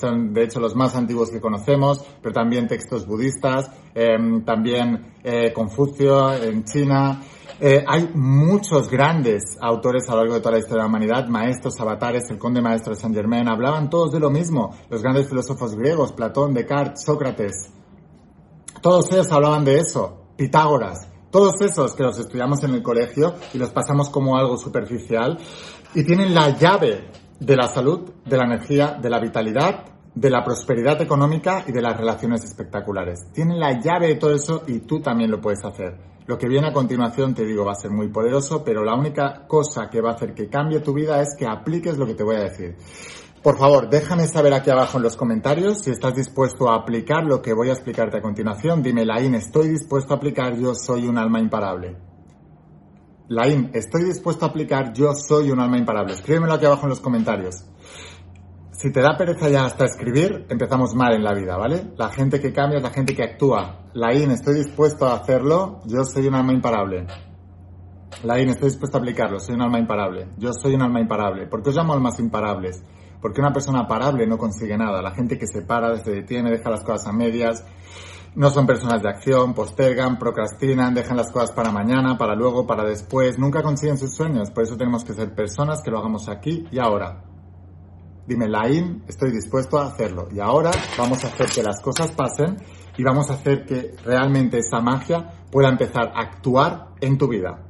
son 0.00 0.32
de 0.32 0.44
hecho 0.44 0.58
los 0.58 0.74
más 0.74 0.96
antiguos 0.96 1.30
que 1.30 1.40
conocemos, 1.40 2.04
pero 2.20 2.32
también 2.32 2.66
textos 2.66 3.06
budistas, 3.06 3.70
em, 3.94 4.44
también 4.44 5.14
eh, 5.22 5.52
Confucio 5.52 6.34
en 6.34 6.64
China. 6.64 7.20
Eh, 7.60 7.84
hay 7.86 8.10
muchos 8.14 8.90
grandes 8.90 9.56
autores 9.60 10.08
a 10.08 10.12
lo 10.12 10.18
largo 10.18 10.34
de 10.34 10.40
toda 10.40 10.52
la 10.52 10.58
historia 10.58 10.82
de 10.82 10.88
la 10.88 10.88
humanidad, 10.88 11.28
maestros, 11.28 11.80
avatares, 11.80 12.28
el 12.30 12.38
conde 12.38 12.60
maestro 12.60 12.94
de 12.94 13.00
Saint 13.00 13.14
Germain, 13.14 13.48
hablaban 13.48 13.88
todos 13.88 14.12
de 14.12 14.20
lo 14.20 14.30
mismo, 14.30 14.74
los 14.90 15.02
grandes 15.02 15.28
filósofos 15.28 15.74
griegos, 15.76 16.12
Platón, 16.12 16.52
Descartes, 16.52 17.04
Sócrates, 17.04 17.70
todos 18.84 19.10
ellos 19.12 19.32
hablaban 19.32 19.64
de 19.64 19.78
eso, 19.78 20.26
Pitágoras, 20.36 21.08
todos 21.30 21.60
esos 21.62 21.94
que 21.94 22.02
los 22.02 22.18
estudiamos 22.18 22.62
en 22.64 22.74
el 22.74 22.82
colegio 22.82 23.34
y 23.54 23.58
los 23.58 23.70
pasamos 23.70 24.10
como 24.10 24.36
algo 24.36 24.58
superficial 24.58 25.38
y 25.94 26.04
tienen 26.04 26.34
la 26.34 26.50
llave 26.50 27.08
de 27.40 27.56
la 27.56 27.68
salud, 27.68 28.10
de 28.26 28.36
la 28.36 28.44
energía, 28.44 28.98
de 29.00 29.08
la 29.08 29.20
vitalidad, 29.20 29.86
de 30.14 30.30
la 30.30 30.44
prosperidad 30.44 31.00
económica 31.00 31.64
y 31.66 31.72
de 31.72 31.80
las 31.80 31.96
relaciones 31.96 32.44
espectaculares. 32.44 33.32
Tienen 33.32 33.58
la 33.58 33.80
llave 33.80 34.08
de 34.08 34.14
todo 34.16 34.34
eso 34.34 34.64
y 34.66 34.80
tú 34.80 35.00
también 35.00 35.30
lo 35.30 35.40
puedes 35.40 35.64
hacer. 35.64 36.13
Lo 36.26 36.38
que 36.38 36.48
viene 36.48 36.68
a 36.68 36.72
continuación, 36.72 37.34
te 37.34 37.44
digo, 37.44 37.66
va 37.66 37.72
a 37.72 37.76
ser 37.76 37.90
muy 37.90 38.08
poderoso, 38.08 38.64
pero 38.64 38.82
la 38.82 38.94
única 38.94 39.46
cosa 39.46 39.90
que 39.90 40.00
va 40.00 40.10
a 40.10 40.14
hacer 40.14 40.32
que 40.32 40.48
cambie 40.48 40.80
tu 40.80 40.94
vida 40.94 41.20
es 41.20 41.36
que 41.38 41.46
apliques 41.46 41.98
lo 41.98 42.06
que 42.06 42.14
te 42.14 42.24
voy 42.24 42.36
a 42.36 42.44
decir. 42.44 42.76
Por 43.42 43.58
favor, 43.58 43.90
déjame 43.90 44.26
saber 44.26 44.54
aquí 44.54 44.70
abajo 44.70 44.96
en 44.96 45.02
los 45.02 45.16
comentarios 45.16 45.82
si 45.82 45.90
estás 45.90 46.14
dispuesto 46.14 46.70
a 46.70 46.76
aplicar 46.76 47.24
lo 47.24 47.42
que 47.42 47.52
voy 47.52 47.68
a 47.68 47.74
explicarte 47.74 48.16
a 48.16 48.22
continuación. 48.22 48.82
Dime, 48.82 49.04
Laín, 49.04 49.34
estoy 49.34 49.68
dispuesto 49.68 50.14
a 50.14 50.16
aplicar, 50.16 50.56
yo 50.56 50.74
soy 50.74 51.06
un 51.06 51.18
alma 51.18 51.40
imparable. 51.40 51.94
Laín, 53.28 53.70
estoy 53.74 54.04
dispuesto 54.04 54.46
a 54.46 54.48
aplicar, 54.48 54.94
yo 54.94 55.12
soy 55.14 55.50
un 55.50 55.60
alma 55.60 55.76
imparable. 55.76 56.14
Escríbemelo 56.14 56.54
aquí 56.54 56.64
abajo 56.64 56.84
en 56.84 56.90
los 56.90 57.00
comentarios. 57.00 57.66
Si 58.76 58.90
te 58.90 59.00
da 59.00 59.16
pereza 59.16 59.48
ya 59.48 59.64
hasta 59.64 59.84
escribir, 59.84 60.46
empezamos 60.48 60.94
mal 60.94 61.14
en 61.14 61.22
la 61.22 61.32
vida, 61.32 61.56
¿vale? 61.56 61.92
La 61.96 62.08
gente 62.10 62.40
que 62.40 62.52
cambia 62.52 62.78
es 62.78 62.82
la 62.82 62.90
gente 62.90 63.14
que 63.14 63.22
actúa. 63.22 63.88
Laín, 63.94 64.32
estoy 64.32 64.54
dispuesto 64.54 65.06
a 65.06 65.14
hacerlo, 65.14 65.80
yo 65.86 66.04
soy 66.04 66.26
un 66.26 66.34
alma 66.34 66.52
imparable. 66.52 67.06
Laín, 68.24 68.48
estoy 68.48 68.70
dispuesto 68.70 68.96
a 68.96 69.00
aplicarlo, 69.00 69.38
soy 69.38 69.54
un 69.54 69.62
alma 69.62 69.78
imparable. 69.78 70.28
Yo 70.38 70.52
soy 70.52 70.74
un 70.74 70.82
alma 70.82 71.00
imparable. 71.00 71.46
¿Por 71.46 71.62
qué 71.62 71.70
os 71.70 71.76
llamo 71.76 71.92
almas 71.92 72.18
imparables? 72.18 72.82
Porque 73.20 73.40
una 73.40 73.52
persona 73.52 73.86
parable 73.86 74.26
no 74.26 74.38
consigue 74.38 74.76
nada. 74.76 75.00
La 75.00 75.12
gente 75.12 75.38
que 75.38 75.46
se 75.46 75.62
para, 75.62 75.96
se 75.98 76.10
detiene, 76.10 76.50
deja 76.50 76.68
las 76.68 76.82
cosas 76.82 77.06
a 77.06 77.12
medias, 77.12 77.64
no 78.34 78.50
son 78.50 78.66
personas 78.66 79.00
de 79.02 79.08
acción, 79.08 79.54
postergan, 79.54 80.18
procrastinan, 80.18 80.94
dejan 80.94 81.16
las 81.16 81.30
cosas 81.30 81.52
para 81.52 81.70
mañana, 81.70 82.18
para 82.18 82.34
luego, 82.34 82.66
para 82.66 82.84
después, 82.84 83.38
nunca 83.38 83.62
consiguen 83.62 83.98
sus 83.98 84.16
sueños. 84.16 84.50
Por 84.50 84.64
eso 84.64 84.76
tenemos 84.76 85.04
que 85.04 85.12
ser 85.12 85.32
personas 85.32 85.80
que 85.80 85.92
lo 85.92 85.98
hagamos 85.98 86.28
aquí 86.28 86.66
y 86.72 86.80
ahora. 86.80 87.33
Dime, 88.26 88.48
Laín, 88.48 89.04
estoy 89.06 89.32
dispuesto 89.32 89.78
a 89.78 89.86
hacerlo. 89.88 90.28
Y 90.32 90.40
ahora 90.40 90.70
vamos 90.96 91.22
a 91.24 91.28
hacer 91.28 91.46
que 91.46 91.62
las 91.62 91.80
cosas 91.82 92.10
pasen 92.12 92.56
y 92.96 93.02
vamos 93.02 93.30
a 93.30 93.34
hacer 93.34 93.66
que 93.66 93.94
realmente 94.04 94.58
esa 94.58 94.80
magia 94.80 95.44
pueda 95.50 95.68
empezar 95.68 96.12
a 96.14 96.20
actuar 96.20 96.88
en 97.00 97.18
tu 97.18 97.28
vida. 97.28 97.66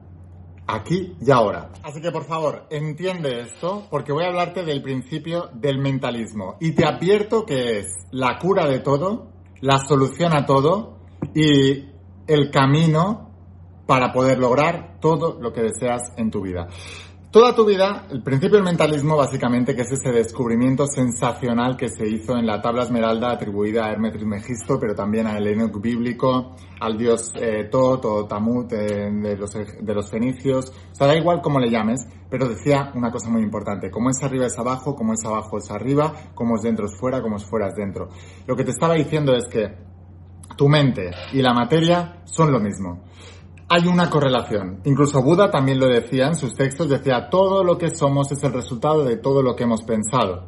Aquí 0.66 1.16
y 1.20 1.30
ahora. 1.30 1.72
Así 1.82 2.00
que 2.00 2.10
por 2.10 2.24
favor, 2.24 2.66
entiende 2.70 3.40
esto 3.40 3.86
porque 3.90 4.12
voy 4.12 4.24
a 4.24 4.28
hablarte 4.28 4.64
del 4.64 4.80
principio 4.80 5.50
del 5.52 5.78
mentalismo. 5.78 6.56
Y 6.60 6.72
te 6.72 6.86
advierto 6.86 7.44
que 7.44 7.80
es 7.80 7.86
la 8.12 8.38
cura 8.38 8.66
de 8.68 8.78
todo, 8.78 9.32
la 9.60 9.78
solución 9.78 10.34
a 10.36 10.46
todo 10.46 10.98
y 11.34 11.90
el 12.26 12.50
camino 12.50 13.30
para 13.86 14.12
poder 14.12 14.38
lograr 14.38 14.98
todo 15.00 15.38
lo 15.40 15.52
que 15.52 15.62
deseas 15.62 16.12
en 16.16 16.30
tu 16.30 16.40
vida. 16.40 16.68
Toda 17.34 17.52
tu 17.52 17.64
vida, 17.64 18.06
el 18.12 18.22
principio 18.22 18.58
del 18.58 18.64
mentalismo 18.64 19.16
básicamente 19.16 19.74
que 19.74 19.82
es 19.82 19.90
ese 19.90 20.12
descubrimiento 20.12 20.86
sensacional 20.86 21.76
que 21.76 21.88
se 21.88 22.06
hizo 22.06 22.36
en 22.36 22.46
la 22.46 22.62
tabla 22.62 22.84
esmeralda 22.84 23.32
atribuida 23.32 23.86
a 23.86 23.90
Hermes 23.90 24.12
Trismegisto, 24.12 24.78
pero 24.78 24.94
también 24.94 25.26
al 25.26 25.44
Enoch 25.44 25.80
bíblico, 25.80 26.54
al 26.78 26.96
dios 26.96 27.32
eh, 27.34 27.64
Tot 27.68 28.04
o 28.04 28.24
Tamut 28.26 28.72
eh, 28.72 29.10
de, 29.10 29.36
los, 29.36 29.52
de 29.52 29.94
los 29.94 30.08
fenicios, 30.08 30.72
o 30.92 30.94
sea, 30.94 31.08
da 31.08 31.16
igual 31.16 31.40
cómo 31.42 31.58
le 31.58 31.72
llames, 31.72 32.06
pero 32.30 32.48
decía 32.48 32.92
una 32.94 33.10
cosa 33.10 33.30
muy 33.30 33.42
importante, 33.42 33.90
como 33.90 34.10
es 34.10 34.22
arriba 34.22 34.46
es 34.46 34.56
abajo, 34.56 34.94
como 34.94 35.14
es 35.14 35.24
abajo 35.24 35.58
es 35.58 35.68
arriba, 35.72 36.12
como 36.36 36.54
es 36.54 36.62
dentro 36.62 36.86
es 36.86 36.96
fuera, 36.96 37.20
como 37.20 37.38
es 37.38 37.44
fuera 37.44 37.66
es 37.66 37.74
dentro. 37.74 38.10
Lo 38.46 38.54
que 38.54 38.62
te 38.62 38.70
estaba 38.70 38.94
diciendo 38.94 39.34
es 39.34 39.48
que 39.48 39.74
tu 40.56 40.68
mente 40.68 41.10
y 41.32 41.42
la 41.42 41.52
materia 41.52 42.22
son 42.26 42.52
lo 42.52 42.60
mismo 42.60 43.02
hay 43.68 43.86
una 43.86 44.10
correlación. 44.10 44.80
Incluso 44.84 45.22
Buda 45.22 45.50
también 45.50 45.78
lo 45.78 45.86
decía 45.86 46.26
en 46.26 46.36
sus 46.36 46.54
textos, 46.54 46.88
decía, 46.88 47.28
todo 47.30 47.64
lo 47.64 47.78
que 47.78 47.94
somos 47.94 48.30
es 48.32 48.42
el 48.44 48.52
resultado 48.52 49.04
de 49.04 49.16
todo 49.16 49.42
lo 49.42 49.56
que 49.56 49.64
hemos 49.64 49.82
pensado. 49.82 50.46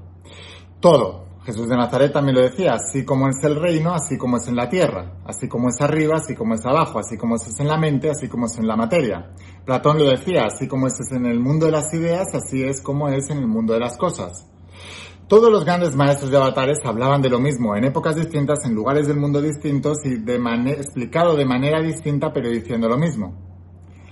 Todo. 0.80 1.24
Jesús 1.44 1.68
de 1.68 1.76
Nazaret 1.76 2.12
también 2.12 2.34
lo 2.34 2.42
decía, 2.42 2.74
así 2.74 3.04
como 3.04 3.28
es 3.28 3.36
el 3.44 3.54
reino, 3.54 3.94
así 3.94 4.18
como 4.18 4.36
es 4.36 4.48
en 4.48 4.56
la 4.56 4.68
tierra, 4.68 5.20
así 5.24 5.48
como 5.48 5.68
es 5.68 5.80
arriba, 5.80 6.16
así 6.16 6.34
como 6.34 6.54
es 6.54 6.66
abajo, 6.66 6.98
así 6.98 7.16
como 7.16 7.36
es 7.36 7.60
en 7.60 7.68
la 7.68 7.78
mente, 7.78 8.10
así 8.10 8.28
como 8.28 8.46
es 8.46 8.58
en 8.58 8.66
la 8.66 8.74
materia. 8.74 9.30
Platón 9.64 9.98
lo 9.98 10.10
decía, 10.10 10.46
así 10.46 10.66
como 10.66 10.88
es 10.88 10.94
en 11.12 11.24
el 11.24 11.38
mundo 11.38 11.66
de 11.66 11.72
las 11.72 11.94
ideas, 11.94 12.34
así 12.34 12.64
es 12.64 12.80
como 12.80 13.08
es 13.08 13.30
en 13.30 13.38
el 13.38 13.46
mundo 13.46 13.74
de 13.74 13.80
las 13.80 13.96
cosas. 13.96 14.50
Todos 15.28 15.50
los 15.50 15.64
grandes 15.64 15.96
maestros 15.96 16.30
de 16.30 16.36
avatares 16.36 16.78
hablaban 16.84 17.20
de 17.20 17.28
lo 17.28 17.40
mismo, 17.40 17.74
en 17.74 17.82
épocas 17.82 18.14
distintas, 18.14 18.64
en 18.64 18.76
lugares 18.76 19.08
del 19.08 19.16
mundo 19.16 19.42
distintos 19.42 19.98
y 20.04 20.18
de 20.18 20.36
explicado 20.70 21.34
de 21.34 21.44
manera 21.44 21.82
distinta, 21.82 22.32
pero 22.32 22.48
diciendo 22.48 22.88
lo 22.88 22.96
mismo. 22.96 23.34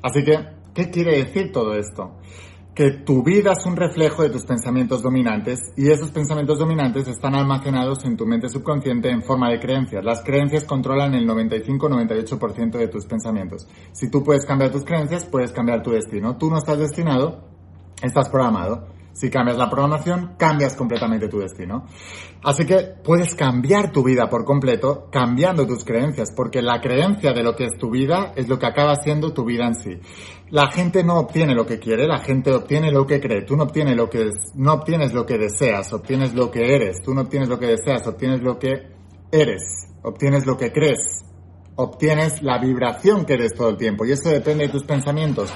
Así 0.02 0.24
que, 0.24 0.36
¿qué 0.74 0.90
quiere 0.90 1.18
decir 1.18 1.52
todo 1.52 1.74
esto? 1.74 2.16
Que 2.74 2.90
tu 3.04 3.22
vida 3.22 3.52
es 3.52 3.64
un 3.64 3.76
reflejo 3.76 4.24
de 4.24 4.30
tus 4.30 4.44
pensamientos 4.44 5.02
dominantes 5.02 5.60
y 5.76 5.88
esos 5.88 6.10
pensamientos 6.10 6.58
dominantes 6.58 7.06
están 7.06 7.36
almacenados 7.36 8.04
en 8.04 8.16
tu 8.16 8.26
mente 8.26 8.48
subconsciente 8.48 9.08
en 9.08 9.22
forma 9.22 9.50
de 9.50 9.60
creencias. 9.60 10.04
Las 10.04 10.24
creencias 10.24 10.64
controlan 10.64 11.14
el 11.14 11.28
95-98% 11.28 12.72
de 12.76 12.88
tus 12.88 13.06
pensamientos. 13.06 13.68
Si 13.92 14.10
tú 14.10 14.24
puedes 14.24 14.44
cambiar 14.44 14.72
tus 14.72 14.84
creencias, 14.84 15.24
puedes 15.26 15.52
cambiar 15.52 15.80
tu 15.80 15.92
destino. 15.92 16.36
Tú 16.36 16.50
no 16.50 16.58
estás 16.58 16.80
destinado, 16.80 17.44
estás 18.02 18.28
programado. 18.28 18.93
Si 19.14 19.30
cambias 19.30 19.56
la 19.56 19.70
programación, 19.70 20.34
cambias 20.36 20.74
completamente 20.74 21.28
tu 21.28 21.38
destino. 21.38 21.86
Así 22.42 22.66
que 22.66 22.94
puedes 23.02 23.34
cambiar 23.36 23.92
tu 23.92 24.02
vida 24.02 24.28
por 24.28 24.44
completo 24.44 25.08
cambiando 25.10 25.66
tus 25.66 25.84
creencias, 25.84 26.32
porque 26.36 26.60
la 26.60 26.80
creencia 26.80 27.32
de 27.32 27.44
lo 27.44 27.54
que 27.54 27.66
es 27.66 27.78
tu 27.78 27.90
vida 27.90 28.32
es 28.34 28.48
lo 28.48 28.58
que 28.58 28.66
acaba 28.66 28.96
siendo 28.96 29.32
tu 29.32 29.44
vida 29.44 29.66
en 29.66 29.76
sí. 29.76 30.00
La 30.50 30.70
gente 30.70 31.04
no 31.04 31.18
obtiene 31.18 31.54
lo 31.54 31.64
que 31.64 31.78
quiere, 31.78 32.08
la 32.08 32.18
gente 32.18 32.52
obtiene 32.52 32.90
lo 32.90 33.06
que 33.06 33.20
cree. 33.20 33.42
Tú 33.42 33.56
no 33.56 33.62
obtienes 33.62 33.96
lo 33.96 34.10
que, 34.10 34.28
no 34.56 34.72
obtienes 34.72 35.14
lo 35.14 35.24
que 35.24 35.38
deseas, 35.38 35.92
obtienes 35.92 36.34
lo 36.34 36.50
que 36.50 36.74
eres. 36.74 37.00
Tú 37.02 37.14
no 37.14 37.22
obtienes 37.22 37.48
lo 37.48 37.58
que 37.58 37.68
deseas, 37.68 38.06
obtienes 38.06 38.42
lo 38.42 38.58
que 38.58 38.88
eres. 39.30 39.62
Obtienes 40.02 40.44
lo 40.44 40.56
que 40.56 40.72
crees 40.72 41.24
obtienes 41.76 42.42
la 42.42 42.58
vibración 42.58 43.24
que 43.24 43.34
eres 43.34 43.54
todo 43.54 43.70
el 43.70 43.76
tiempo 43.76 44.04
y 44.04 44.12
eso 44.12 44.28
depende 44.28 44.66
de 44.66 44.72
tus 44.72 44.84
pensamientos. 44.84 45.52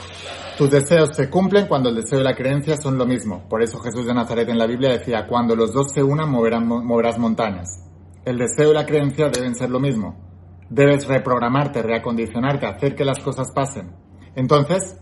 Tus 0.58 0.72
deseos 0.72 1.14
se 1.14 1.30
cumplen 1.30 1.68
cuando 1.68 1.88
el 1.88 1.94
deseo 1.94 2.18
y 2.18 2.24
la 2.24 2.34
creencia 2.34 2.76
son 2.76 2.98
lo 2.98 3.06
mismo. 3.06 3.48
Por 3.48 3.62
eso 3.62 3.78
Jesús 3.78 4.04
de 4.06 4.12
Nazaret 4.12 4.48
en 4.48 4.58
la 4.58 4.66
Biblia 4.66 4.90
decía, 4.90 5.24
cuando 5.28 5.54
los 5.54 5.72
dos 5.72 5.92
se 5.92 6.02
unan 6.02 6.28
moverán, 6.28 6.66
moverás 6.66 7.16
montañas. 7.16 7.68
El 8.24 8.38
deseo 8.38 8.72
y 8.72 8.74
la 8.74 8.84
creencia 8.84 9.28
deben 9.28 9.54
ser 9.54 9.70
lo 9.70 9.78
mismo. 9.78 10.16
Debes 10.68 11.06
reprogramarte, 11.06 11.80
reacondicionarte, 11.80 12.66
hacer 12.66 12.96
que 12.96 13.04
las 13.04 13.20
cosas 13.20 13.52
pasen. 13.54 13.94
Entonces, 14.34 14.98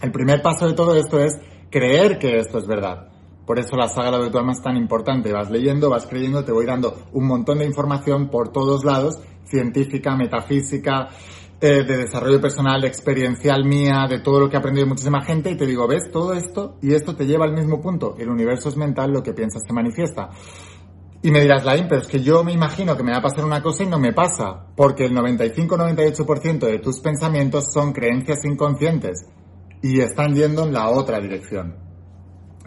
el 0.00 0.12
primer 0.12 0.40
paso 0.40 0.66
de 0.66 0.72
todo 0.72 0.96
esto 0.96 1.20
es 1.20 1.38
creer 1.70 2.18
que 2.18 2.38
esto 2.38 2.56
es 2.56 2.66
verdad. 2.66 3.08
Por 3.46 3.58
eso 3.58 3.76
la 3.76 3.88
saga 3.88 4.18
de 4.18 4.30
tu 4.30 4.38
alma 4.38 4.52
es 4.52 4.62
tan 4.62 4.78
importante. 4.78 5.30
Vas 5.30 5.50
leyendo, 5.50 5.90
vas 5.90 6.06
creyendo, 6.06 6.42
te 6.42 6.52
voy 6.52 6.64
dando 6.64 6.96
un 7.12 7.26
montón 7.26 7.58
de 7.58 7.66
información 7.66 8.30
por 8.30 8.50
todos 8.50 8.82
lados 8.82 9.20
científica, 9.46 10.16
metafísica, 10.16 11.08
eh, 11.58 11.84
de 11.84 11.96
desarrollo 11.96 12.38
personal, 12.40 12.84
experiencial 12.84 13.64
mía, 13.64 14.06
de 14.08 14.20
todo 14.20 14.40
lo 14.40 14.50
que 14.50 14.56
he 14.56 14.58
aprendido 14.58 14.84
de 14.84 14.90
muchísima 14.90 15.24
gente 15.24 15.50
y 15.50 15.56
te 15.56 15.64
digo, 15.64 15.86
ves 15.88 16.10
todo 16.12 16.34
esto 16.34 16.76
y 16.82 16.92
esto 16.92 17.16
te 17.16 17.26
lleva 17.26 17.46
al 17.46 17.54
mismo 17.54 17.80
punto. 17.80 18.14
El 18.18 18.28
universo 18.28 18.68
es 18.68 18.76
mental, 18.76 19.10
lo 19.10 19.22
que 19.22 19.32
piensas 19.32 19.62
se 19.66 19.72
manifiesta. 19.72 20.28
Y 21.22 21.30
me 21.30 21.40
dirás, 21.40 21.64
Lain, 21.64 21.86
pero 21.88 22.02
es 22.02 22.08
que 22.08 22.20
yo 22.20 22.44
me 22.44 22.52
imagino 22.52 22.96
que 22.96 23.02
me 23.02 23.12
va 23.12 23.18
a 23.18 23.22
pasar 23.22 23.44
una 23.44 23.62
cosa 23.62 23.82
y 23.82 23.86
no 23.86 23.98
me 23.98 24.12
pasa, 24.12 24.66
porque 24.76 25.06
el 25.06 25.14
95-98% 25.14 26.58
de 26.58 26.78
tus 26.78 27.00
pensamientos 27.00 27.72
son 27.72 27.92
creencias 27.92 28.44
inconscientes 28.44 29.26
y 29.82 30.00
están 30.00 30.34
yendo 30.34 30.64
en 30.64 30.74
la 30.74 30.90
otra 30.90 31.20
dirección. 31.20 31.74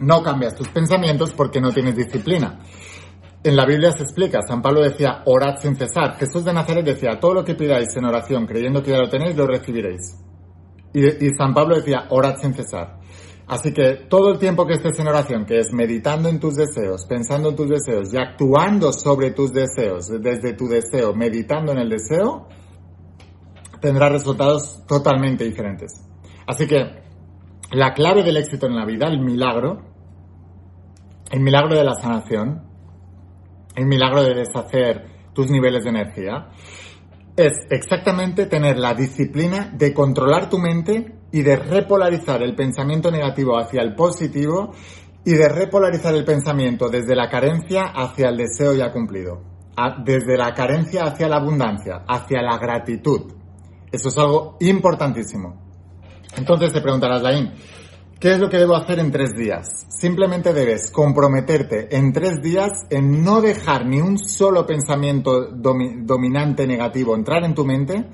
No 0.00 0.22
cambias 0.22 0.56
tus 0.56 0.68
pensamientos 0.68 1.32
porque 1.32 1.60
no 1.60 1.72
tienes 1.72 1.94
disciplina. 1.94 2.60
En 3.42 3.56
la 3.56 3.64
Biblia 3.64 3.90
se 3.92 4.02
explica, 4.02 4.42
San 4.42 4.60
Pablo 4.60 4.82
decía, 4.82 5.22
orad 5.24 5.56
sin 5.56 5.74
cesar. 5.74 6.16
Jesús 6.16 6.44
de 6.44 6.52
Nazaret 6.52 6.84
decía, 6.84 7.18
todo 7.18 7.32
lo 7.32 7.44
que 7.44 7.54
pidáis 7.54 7.96
en 7.96 8.04
oración, 8.04 8.46
creyendo 8.46 8.82
que 8.82 8.90
ya 8.90 8.98
lo 8.98 9.08
tenéis, 9.08 9.34
lo 9.34 9.46
recibiréis. 9.46 10.18
Y, 10.92 11.30
San 11.30 11.54
Pablo 11.54 11.76
decía, 11.76 12.06
orad 12.10 12.36
sin 12.36 12.52
cesar. 12.52 12.98
Así 13.46 13.72
que 13.72 14.06
todo 14.08 14.30
el 14.32 14.38
tiempo 14.38 14.66
que 14.66 14.74
estés 14.74 14.98
en 14.98 15.08
oración, 15.08 15.46
que 15.46 15.58
es 15.58 15.72
meditando 15.72 16.28
en 16.28 16.38
tus 16.38 16.54
deseos, 16.54 17.06
pensando 17.06 17.48
en 17.48 17.56
tus 17.56 17.68
deseos 17.68 18.12
y 18.12 18.18
actuando 18.18 18.92
sobre 18.92 19.30
tus 19.30 19.52
deseos, 19.52 20.08
desde 20.20 20.52
tu 20.52 20.68
deseo, 20.68 21.14
meditando 21.14 21.72
en 21.72 21.78
el 21.78 21.88
deseo, 21.88 22.46
tendrás 23.80 24.12
resultados 24.12 24.84
totalmente 24.86 25.44
diferentes. 25.44 26.06
Así 26.46 26.66
que 26.66 27.02
la 27.72 27.94
clave 27.94 28.22
del 28.22 28.36
éxito 28.36 28.66
en 28.66 28.76
la 28.76 28.84
vida, 28.84 29.08
el 29.08 29.20
milagro, 29.20 29.80
el 31.30 31.40
milagro 31.40 31.76
de 31.76 31.84
la 31.84 31.94
sanación, 31.94 32.69
el 33.80 33.86
milagro 33.86 34.22
de 34.22 34.34
deshacer 34.34 35.06
tus 35.32 35.50
niveles 35.50 35.84
de 35.84 35.90
energía, 35.90 36.50
es 37.36 37.52
exactamente 37.70 38.46
tener 38.46 38.78
la 38.78 38.94
disciplina 38.94 39.70
de 39.72 39.94
controlar 39.94 40.50
tu 40.50 40.58
mente 40.58 41.14
y 41.32 41.42
de 41.42 41.56
repolarizar 41.56 42.42
el 42.42 42.54
pensamiento 42.54 43.10
negativo 43.10 43.58
hacia 43.58 43.82
el 43.82 43.94
positivo 43.94 44.72
y 45.24 45.32
de 45.32 45.48
repolarizar 45.48 46.14
el 46.14 46.24
pensamiento 46.24 46.88
desde 46.88 47.14
la 47.14 47.28
carencia 47.28 47.84
hacia 47.84 48.28
el 48.28 48.36
deseo 48.36 48.74
ya 48.74 48.92
cumplido, 48.92 49.42
desde 50.04 50.36
la 50.36 50.52
carencia 50.54 51.04
hacia 51.04 51.28
la 51.28 51.36
abundancia, 51.36 52.02
hacia 52.06 52.42
la 52.42 52.58
gratitud. 52.58 53.32
Eso 53.92 54.08
es 54.08 54.18
algo 54.18 54.56
importantísimo. 54.60 55.70
Entonces 56.36 56.72
te 56.72 56.80
preguntarás, 56.80 57.22
Laín, 57.22 57.52
¿Qué 58.20 58.32
es 58.32 58.38
lo 58.38 58.50
que 58.50 58.58
debo 58.58 58.76
hacer 58.76 58.98
en 58.98 59.10
tres 59.10 59.34
días? 59.34 59.86
Simplemente 59.88 60.52
debes 60.52 60.90
comprometerte 60.90 61.96
en 61.96 62.12
tres 62.12 62.42
días 62.42 62.68
en 62.90 63.24
no 63.24 63.40
dejar 63.40 63.86
ni 63.86 64.02
un 64.02 64.18
solo 64.18 64.66
pensamiento 64.66 65.46
dominante 65.46 66.66
negativo 66.66 67.14
entrar 67.14 67.44
en 67.44 67.54
tu 67.54 67.64
mente 67.64 68.10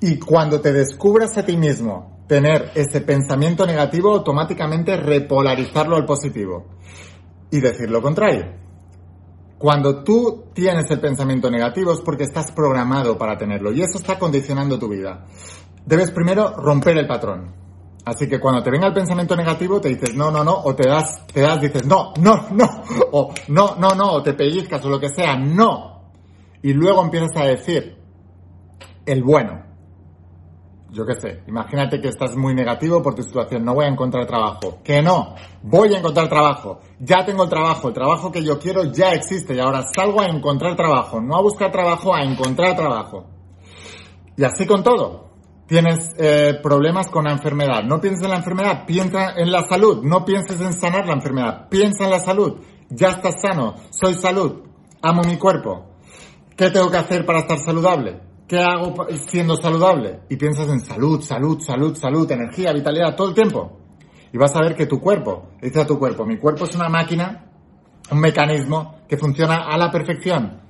y 0.00 0.18
cuando 0.18 0.60
te 0.60 0.72
descubras 0.72 1.38
a 1.38 1.46
ti 1.46 1.56
mismo 1.56 2.24
tener 2.26 2.72
ese 2.74 3.02
pensamiento 3.02 3.64
negativo, 3.66 4.14
automáticamente 4.14 4.96
repolarizarlo 4.96 5.94
al 5.94 6.06
positivo 6.06 6.66
y 7.52 7.60
decir 7.60 7.88
lo 7.88 8.02
contrario. 8.02 8.46
Cuando 9.58 10.02
tú 10.02 10.46
tienes 10.52 10.90
el 10.90 10.98
pensamiento 10.98 11.48
negativo 11.52 11.92
es 11.92 12.00
porque 12.00 12.24
estás 12.24 12.50
programado 12.50 13.16
para 13.16 13.38
tenerlo 13.38 13.70
y 13.70 13.80
eso 13.80 13.98
está 13.98 14.18
condicionando 14.18 14.76
tu 14.76 14.88
vida. 14.88 15.24
Debes 15.86 16.10
primero 16.10 16.52
romper 16.56 16.98
el 16.98 17.06
patrón. 17.06 17.59
Así 18.04 18.28
que 18.28 18.40
cuando 18.40 18.62
te 18.62 18.70
venga 18.70 18.86
el 18.86 18.94
pensamiento 18.94 19.36
negativo, 19.36 19.80
te 19.80 19.90
dices 19.90 20.14
no, 20.14 20.30
no, 20.30 20.42
no, 20.42 20.54
o 20.54 20.74
te 20.74 20.88
das, 20.88 21.26
te 21.26 21.40
das, 21.42 21.60
dices 21.60 21.86
no, 21.86 22.12
no, 22.20 22.48
no, 22.50 22.66
o 23.12 23.34
no, 23.48 23.76
no, 23.76 23.94
no, 23.94 24.12
o 24.12 24.22
te 24.22 24.32
pellizcas 24.32 24.84
o 24.84 24.88
lo 24.88 24.98
que 24.98 25.10
sea, 25.10 25.36
no. 25.36 26.00
Y 26.62 26.72
luego 26.72 27.02
empiezas 27.02 27.36
a 27.36 27.44
decir 27.44 27.98
el 29.04 29.22
bueno. 29.22 29.68
Yo 30.92 31.06
qué 31.06 31.14
sé, 31.14 31.44
imagínate 31.46 32.00
que 32.00 32.08
estás 32.08 32.36
muy 32.36 32.52
negativo 32.52 33.00
por 33.00 33.14
tu 33.14 33.22
situación, 33.22 33.64
no 33.64 33.74
voy 33.74 33.84
a 33.84 33.88
encontrar 33.88 34.26
trabajo. 34.26 34.78
Que 34.82 35.02
no, 35.02 35.36
voy 35.62 35.94
a 35.94 35.98
encontrar 35.98 36.28
trabajo. 36.28 36.80
Ya 36.98 37.24
tengo 37.24 37.44
el 37.44 37.48
trabajo, 37.48 37.88
el 37.88 37.94
trabajo 37.94 38.32
que 38.32 38.42
yo 38.42 38.58
quiero 38.58 38.84
ya 38.84 39.12
existe 39.12 39.54
y 39.54 39.60
ahora 39.60 39.84
salgo 39.94 40.20
a 40.20 40.26
encontrar 40.26 40.74
trabajo, 40.74 41.20
no 41.20 41.36
a 41.36 41.42
buscar 41.42 41.70
trabajo, 41.70 42.12
a 42.12 42.22
encontrar 42.22 42.74
trabajo. 42.74 43.26
Y 44.36 44.42
así 44.42 44.66
con 44.66 44.82
todo 44.82 45.29
tienes 45.70 46.16
eh, 46.18 46.58
problemas 46.60 47.08
con 47.10 47.26
la 47.26 47.30
enfermedad. 47.30 47.84
No 47.84 48.00
pienses 48.00 48.24
en 48.24 48.30
la 48.30 48.38
enfermedad, 48.38 48.84
piensa 48.86 49.34
en 49.36 49.52
la 49.52 49.62
salud. 49.62 50.02
No 50.02 50.24
pienses 50.24 50.60
en 50.60 50.72
sanar 50.72 51.06
la 51.06 51.12
enfermedad, 51.12 51.68
piensa 51.68 52.04
en 52.04 52.10
la 52.10 52.18
salud. 52.18 52.56
Ya 52.88 53.10
estás 53.10 53.40
sano, 53.40 53.76
soy 53.90 54.14
salud, 54.14 54.62
amo 55.00 55.22
mi 55.22 55.36
cuerpo. 55.36 55.92
¿Qué 56.56 56.70
tengo 56.70 56.90
que 56.90 56.96
hacer 56.96 57.24
para 57.24 57.38
estar 57.38 57.60
saludable? 57.60 58.20
¿Qué 58.48 58.58
hago 58.58 59.06
siendo 59.28 59.54
saludable? 59.54 60.22
Y 60.28 60.34
piensas 60.34 60.68
en 60.70 60.80
salud, 60.80 61.22
salud, 61.22 61.60
salud, 61.60 61.96
salud, 61.96 62.28
energía, 62.32 62.72
vitalidad, 62.72 63.14
todo 63.14 63.28
el 63.28 63.34
tiempo. 63.34 63.78
Y 64.32 64.38
vas 64.38 64.56
a 64.56 64.62
ver 64.62 64.74
que 64.74 64.86
tu 64.86 64.98
cuerpo, 64.98 65.50
dice 65.62 65.82
a 65.82 65.86
tu 65.86 66.00
cuerpo, 66.00 66.26
mi 66.26 66.36
cuerpo 66.36 66.64
es 66.64 66.74
una 66.74 66.88
máquina, 66.88 67.44
un 68.10 68.18
mecanismo 68.18 69.02
que 69.08 69.16
funciona 69.16 69.68
a 69.70 69.78
la 69.78 69.88
perfección 69.92 70.62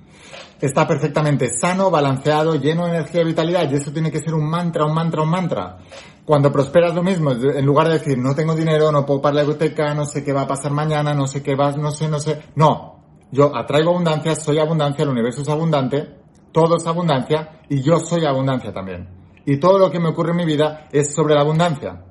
está 0.67 0.87
perfectamente 0.87 1.49
sano, 1.51 1.91
balanceado, 1.91 2.55
lleno 2.55 2.85
de 2.85 2.97
energía 2.97 3.23
y 3.23 3.27
vitalidad. 3.27 3.71
Y 3.71 3.77
eso 3.77 3.93
tiene 3.93 4.11
que 4.11 4.21
ser 4.21 4.35
un 4.35 4.49
mantra, 4.49 4.85
un 4.85 4.95
mantra, 4.95 5.23
un 5.23 5.31
mantra. 5.31 5.79
Cuando 6.25 6.53
prosperas 6.53 6.95
lo 6.95 7.03
mismo, 7.03 7.33
en 7.33 7.65
lugar 7.65 7.89
de 7.89 7.95
decir, 7.95 8.19
no 8.19 8.35
tengo 8.35 8.55
dinero, 8.55 8.93
no 8.93 9.07
puedo 9.07 9.21
pagar 9.21 9.37
la 9.37 9.43
biblioteca, 9.43 9.95
no 9.95 10.05
sé 10.05 10.23
qué 10.23 10.33
va 10.33 10.43
a 10.43 10.47
pasar 10.47 10.73
mañana, 10.73 11.15
no 11.15 11.27
sé 11.27 11.43
qué 11.43 11.57
va, 11.57 11.73
no 11.73 11.91
sé, 11.91 12.09
no 12.09 12.21
sé. 12.21 12.41
No. 12.55 13.01
Yo 13.33 13.57
atraigo 13.57 13.91
abundancia, 13.91 14.35
soy 14.35 14.59
abundancia, 14.59 15.03
el 15.03 15.09
universo 15.09 15.43
es 15.43 15.49
abundante, 15.49 16.09
todo 16.53 16.77
es 16.77 16.87
abundancia 16.87 17.61
y 17.69 17.81
yo 17.81 17.99
soy 17.99 18.25
abundancia 18.27 18.73
también. 18.73 19.09
Y 19.47 19.59
todo 19.59 19.79
lo 19.79 19.91
que 19.91 20.01
me 20.01 20.09
ocurre 20.09 20.33
en 20.33 20.37
mi 20.37 20.45
vida 20.45 20.89
es 20.93 21.15
sobre 21.15 21.35
la 21.35 21.41
abundancia. 21.41 22.05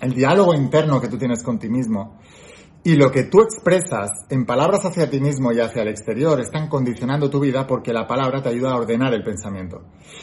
El 0.00 0.14
diálogo 0.14 0.54
interno 0.54 1.00
que 1.00 1.08
tú 1.08 1.18
tienes 1.18 1.42
con 1.42 1.58
ti 1.58 1.68
mismo 1.68 2.18
y 2.86 2.96
lo 2.96 3.10
que 3.10 3.24
tú 3.24 3.40
expresas 3.40 4.10
en 4.28 4.44
palabras 4.44 4.84
hacia 4.84 5.08
ti 5.08 5.18
mismo 5.18 5.52
y 5.52 5.58
hacia 5.58 5.80
el 5.80 5.88
exterior 5.88 6.38
están 6.38 6.68
condicionando 6.68 7.30
tu 7.30 7.40
vida 7.40 7.66
porque 7.66 7.94
la 7.94 8.06
palabra 8.06 8.42
te 8.42 8.50
ayuda 8.50 8.72
a 8.72 8.76
ordenar 8.76 9.14
el 9.14 9.22
pensamiento. 9.22 9.80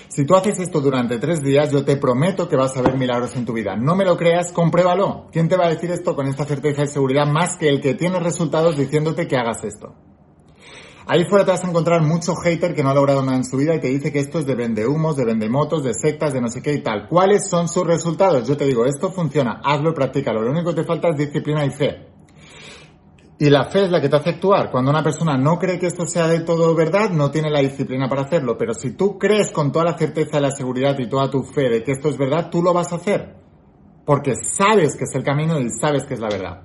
Si 0.10 0.26
tú 0.26 0.36
haces 0.36 0.60
esto 0.60 0.80
durante 0.80 1.18
tres 1.18 1.42
días, 1.42 1.72
yo 1.72 1.84
te 1.84 1.98
prometo 1.98 2.48
que 2.48 2.56
vas 2.56 2.78
a 2.78 2.84
ver 2.84 2.98
milagros 2.98 3.36
en 3.36 3.46
tu 3.46 3.54
vida. 3.54 3.76
No 3.76 3.96
me 3.96 4.06
lo 4.06 4.16
creas, 4.16 4.52
compruébalo. 4.52 5.28
¿Quién 5.32 5.50
te 5.50 5.58
va 5.58 5.66
a 5.66 5.70
decir 5.70 5.90
esto 5.90 6.16
con 6.16 6.28
esta 6.28 6.46
certeza 6.46 6.84
y 6.84 6.88
seguridad 6.88 7.26
más 7.26 7.58
que 7.58 7.68
el 7.68 7.82
que 7.82 7.96
tiene 7.96 8.20
resultados 8.20 8.78
diciéndote 8.78 9.28
que 9.28 9.38
hagas 9.38 9.64
esto? 9.64 9.96
Ahí 11.08 11.26
fuera 11.26 11.44
te 11.44 11.52
vas 11.52 11.64
a 11.64 11.68
encontrar 11.68 12.04
mucho 12.04 12.36
hater 12.36 12.76
que 12.76 12.84
no 12.84 12.92
ha 12.92 12.94
logrado 12.94 13.24
nada 13.24 13.38
en 13.38 13.44
su 13.44 13.58
vida 13.58 13.74
y 13.74 13.80
te 13.80 13.88
dice 13.88 14.12
que 14.14 14.20
esto 14.20 14.38
es 14.38 14.46
de 14.46 14.54
vendehumos, 14.54 15.18
de 15.18 15.26
vendemotos, 15.26 15.84
de 15.84 15.96
sectas, 15.96 16.32
de 16.32 16.42
no 16.42 16.48
sé 16.48 16.62
qué 16.62 16.74
y 16.74 16.84
tal. 16.84 17.08
¿Cuáles 17.10 17.50
son 17.50 17.68
sus 17.68 17.88
resultados? 17.88 18.48
Yo 18.48 18.56
te 18.56 18.66
digo, 18.66 18.86
esto 18.86 19.12
funciona, 19.12 19.62
hazlo 19.64 19.90
y 19.90 19.94
practícalo. 19.96 20.44
Lo 20.44 20.52
único 20.52 20.70
que 20.70 20.82
te 20.82 20.88
falta 20.88 21.10
es 21.10 21.18
disciplina 21.18 21.66
y 21.66 21.72
fe. 21.72 22.11
Y 23.42 23.50
la 23.50 23.64
fe 23.72 23.86
es 23.86 23.90
la 23.90 24.00
que 24.00 24.08
te 24.08 24.18
hace 24.18 24.30
actuar. 24.30 24.70
Cuando 24.70 24.92
una 24.92 25.02
persona 25.02 25.36
no 25.36 25.58
cree 25.58 25.80
que 25.80 25.88
esto 25.88 26.06
sea 26.06 26.28
de 26.28 26.42
todo 26.42 26.76
verdad, 26.76 27.10
no 27.10 27.32
tiene 27.32 27.50
la 27.50 27.62
disciplina 27.62 28.08
para 28.08 28.22
hacerlo. 28.22 28.56
Pero 28.56 28.76
si 28.76 28.92
tú 28.92 29.18
crees 29.18 29.52
con 29.52 29.72
toda 29.72 29.84
la 29.84 29.98
certeza 29.98 30.38
y 30.38 30.42
la 30.42 30.52
seguridad 30.52 30.96
y 31.00 31.10
toda 31.10 31.28
tu 31.28 31.42
fe 31.42 31.68
de 31.68 31.84
que 31.84 31.94
esto 31.94 32.10
es 32.10 32.20
verdad, 32.20 32.52
tú 32.52 32.62
lo 32.62 32.72
vas 32.72 32.94
a 32.94 32.98
hacer. 32.98 33.34
Porque 34.06 34.36
sabes 34.36 34.96
que 34.96 35.06
es 35.06 35.16
el 35.16 35.24
camino 35.24 35.60
y 35.60 35.72
sabes 35.72 36.06
que 36.06 36.14
es 36.14 36.20
la 36.20 36.30
verdad. 36.30 36.62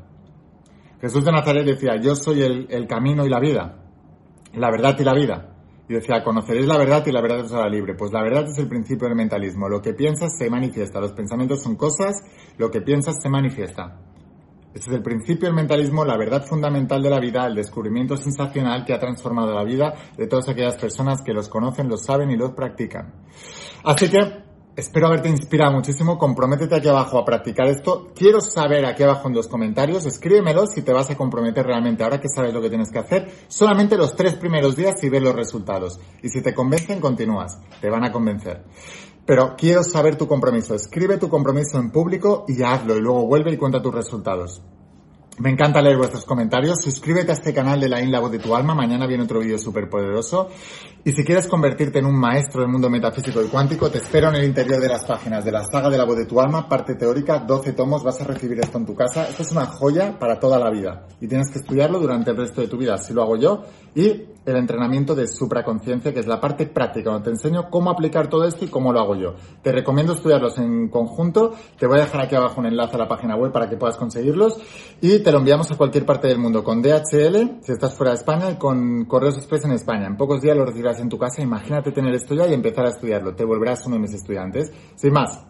Jesús 1.00 1.24
de 1.24 1.32
Nazaret 1.32 1.64
decía, 1.64 1.96
yo 1.96 2.14
soy 2.14 2.42
el, 2.42 2.66
el 2.68 2.86
camino 2.86 3.24
y 3.24 3.30
la 3.30 3.40
vida. 3.40 3.78
La 4.52 4.70
verdad 4.70 4.96
y 4.98 5.04
la 5.04 5.14
vida. 5.14 5.56
Y 5.88 5.94
decía, 5.94 6.22
conoceréis 6.22 6.66
la 6.66 6.76
verdad 6.76 7.06
y 7.06 7.10
la 7.10 7.22
verdad 7.22 7.40
os 7.40 7.54
hará 7.54 7.70
libre. 7.70 7.94
Pues 7.94 8.12
la 8.12 8.22
verdad 8.22 8.50
es 8.50 8.58
el 8.58 8.68
principio 8.68 9.08
del 9.08 9.16
mentalismo. 9.16 9.70
Lo 9.70 9.80
que 9.80 9.94
piensas 9.94 10.36
se 10.36 10.50
manifiesta. 10.50 11.00
Los 11.00 11.12
pensamientos 11.14 11.62
son 11.62 11.76
cosas, 11.76 12.22
lo 12.58 12.70
que 12.70 12.82
piensas 12.82 13.16
se 13.22 13.30
manifiesta. 13.30 13.98
Es 14.76 14.86
el 14.88 15.02
principio 15.02 15.48
del 15.48 15.56
mentalismo, 15.56 16.04
la 16.04 16.18
verdad 16.18 16.44
fundamental 16.44 17.02
de 17.02 17.08
la 17.08 17.18
vida, 17.18 17.46
el 17.46 17.54
descubrimiento 17.54 18.14
sensacional 18.14 18.84
que 18.84 18.92
ha 18.92 18.98
transformado 18.98 19.54
la 19.54 19.64
vida 19.64 19.94
de 20.18 20.26
todas 20.26 20.50
aquellas 20.50 20.76
personas 20.76 21.22
que 21.22 21.32
los 21.32 21.48
conocen, 21.48 21.88
los 21.88 22.04
saben 22.04 22.30
y 22.30 22.36
los 22.36 22.52
practican. 22.52 23.24
Así 23.84 24.10
que 24.10 24.18
espero 24.76 25.06
haberte 25.06 25.28
inspirado 25.28 25.72
muchísimo. 25.72 26.18
Comprométete 26.18 26.76
aquí 26.76 26.88
abajo 26.88 27.18
a 27.18 27.24
practicar 27.24 27.66
esto. 27.66 28.12
Quiero 28.14 28.40
saber 28.40 28.84
aquí 28.86 29.02
abajo 29.02 29.28
en 29.28 29.34
los 29.34 29.48
comentarios, 29.48 30.06
escríbemelo 30.06 30.66
si 30.66 30.82
te 30.82 30.92
vas 30.92 31.10
a 31.10 31.16
comprometer 31.16 31.66
realmente 31.66 32.04
ahora 32.04 32.20
que 32.20 32.28
sabes 32.28 32.54
lo 32.54 32.60
que 32.60 32.68
tienes 32.68 32.90
que 32.92 32.98
hacer. 32.98 33.28
Solamente 33.48 33.96
los 33.96 34.14
tres 34.14 34.34
primeros 34.34 34.76
días 34.76 35.02
y 35.02 35.08
ver 35.08 35.22
los 35.22 35.34
resultados. 35.34 35.98
Y 36.22 36.28
si 36.28 36.42
te 36.42 36.54
convencen, 36.54 37.00
continúas. 37.00 37.58
Te 37.80 37.90
van 37.90 38.04
a 38.04 38.12
convencer. 38.12 38.64
Pero 39.24 39.56
quiero 39.56 39.82
saber 39.82 40.16
tu 40.16 40.28
compromiso. 40.28 40.74
Escribe 40.74 41.18
tu 41.18 41.28
compromiso 41.28 41.78
en 41.78 41.90
público 41.90 42.44
y 42.46 42.62
hazlo 42.62 42.96
y 42.96 43.00
luego 43.00 43.26
vuelve 43.26 43.52
y 43.52 43.56
cuenta 43.56 43.82
tus 43.82 43.94
resultados. 43.94 44.62
Me 45.38 45.50
encanta 45.50 45.82
leer 45.82 45.98
vuestros 45.98 46.24
comentarios. 46.24 46.80
Suscríbete 46.82 47.30
a 47.30 47.34
este 47.34 47.52
canal 47.52 47.78
de 47.78 47.90
la 47.90 48.00
In 48.00 48.10
de 48.10 48.38
tu 48.38 48.54
Alma. 48.54 48.74
Mañana 48.74 49.06
viene 49.06 49.24
otro 49.24 49.40
vídeo 49.40 49.58
súper 49.58 49.90
poderoso. 49.90 50.48
Y 51.04 51.12
si 51.12 51.24
quieres 51.24 51.46
convertirte 51.46 51.98
en 51.98 52.06
un 52.06 52.18
maestro 52.18 52.62
del 52.62 52.70
mundo 52.70 52.88
metafísico 52.88 53.42
y 53.42 53.48
cuántico, 53.48 53.90
te 53.90 53.98
espero 53.98 54.30
en 54.30 54.36
el 54.36 54.44
interior 54.44 54.80
de 54.80 54.88
las 54.88 55.04
páginas 55.04 55.44
de 55.44 55.52
la 55.52 55.62
saga 55.64 55.90
de 55.90 55.98
la 55.98 56.04
voz 56.04 56.16
de 56.16 56.24
tu 56.24 56.40
alma, 56.40 56.66
parte 56.66 56.94
teórica, 56.94 57.40
12 57.40 57.74
tomos. 57.74 58.02
Vas 58.02 58.18
a 58.22 58.24
recibir 58.24 58.58
esto 58.60 58.78
en 58.78 58.86
tu 58.86 58.94
casa. 58.94 59.28
Esto 59.28 59.42
es 59.42 59.52
una 59.52 59.66
joya 59.66 60.18
para 60.18 60.40
toda 60.40 60.58
la 60.58 60.70
vida. 60.70 61.06
Y 61.20 61.28
tienes 61.28 61.50
que 61.50 61.58
estudiarlo 61.58 62.00
durante 62.00 62.30
el 62.30 62.38
resto 62.38 62.62
de 62.62 62.68
tu 62.68 62.78
vida. 62.78 62.94
Así 62.94 63.12
lo 63.12 63.22
hago 63.22 63.36
yo. 63.36 63.62
Y 63.94 64.35
el 64.46 64.56
entrenamiento 64.56 65.14
de 65.14 65.26
supraconciencia, 65.26 66.14
que 66.14 66.20
es 66.20 66.26
la 66.26 66.40
parte 66.40 66.66
práctica, 66.66 67.10
donde 67.10 67.24
te 67.24 67.30
enseño 67.30 67.68
cómo 67.68 67.90
aplicar 67.90 68.28
todo 68.28 68.46
esto 68.46 68.64
y 68.64 68.68
cómo 68.68 68.92
lo 68.92 69.00
hago 69.00 69.16
yo. 69.16 69.34
Te 69.60 69.72
recomiendo 69.72 70.12
estudiarlos 70.12 70.56
en 70.58 70.88
conjunto. 70.88 71.52
Te 71.78 71.86
voy 71.86 71.98
a 71.98 72.02
dejar 72.02 72.22
aquí 72.22 72.36
abajo 72.36 72.60
un 72.60 72.66
enlace 72.66 72.94
a 72.94 72.98
la 72.98 73.08
página 73.08 73.36
web 73.36 73.52
para 73.52 73.68
que 73.68 73.76
puedas 73.76 73.96
conseguirlos. 73.96 74.58
Y 75.00 75.18
te 75.18 75.32
lo 75.32 75.38
enviamos 75.38 75.70
a 75.72 75.76
cualquier 75.76 76.06
parte 76.06 76.28
del 76.28 76.38
mundo 76.38 76.62
con 76.62 76.80
DHL, 76.80 77.60
si 77.60 77.72
estás 77.72 77.94
fuera 77.94 78.12
de 78.12 78.18
España, 78.18 78.50
y 78.50 78.56
con 78.56 79.04
Correos 79.06 79.36
Express 79.36 79.64
en 79.64 79.72
España. 79.72 80.06
En 80.06 80.16
pocos 80.16 80.40
días 80.40 80.56
lo 80.56 80.64
recibirás 80.64 81.00
en 81.00 81.08
tu 81.08 81.18
casa. 81.18 81.42
Imagínate 81.42 81.90
tener 81.90 82.14
esto 82.14 82.34
ya 82.34 82.46
y 82.46 82.54
empezar 82.54 82.86
a 82.86 82.90
estudiarlo. 82.90 83.34
Te 83.34 83.44
volverás 83.44 83.84
uno 83.86 83.96
de 83.96 84.02
mis 84.02 84.14
estudiantes. 84.14 84.72
Sin 84.94 85.12
más, 85.12 85.44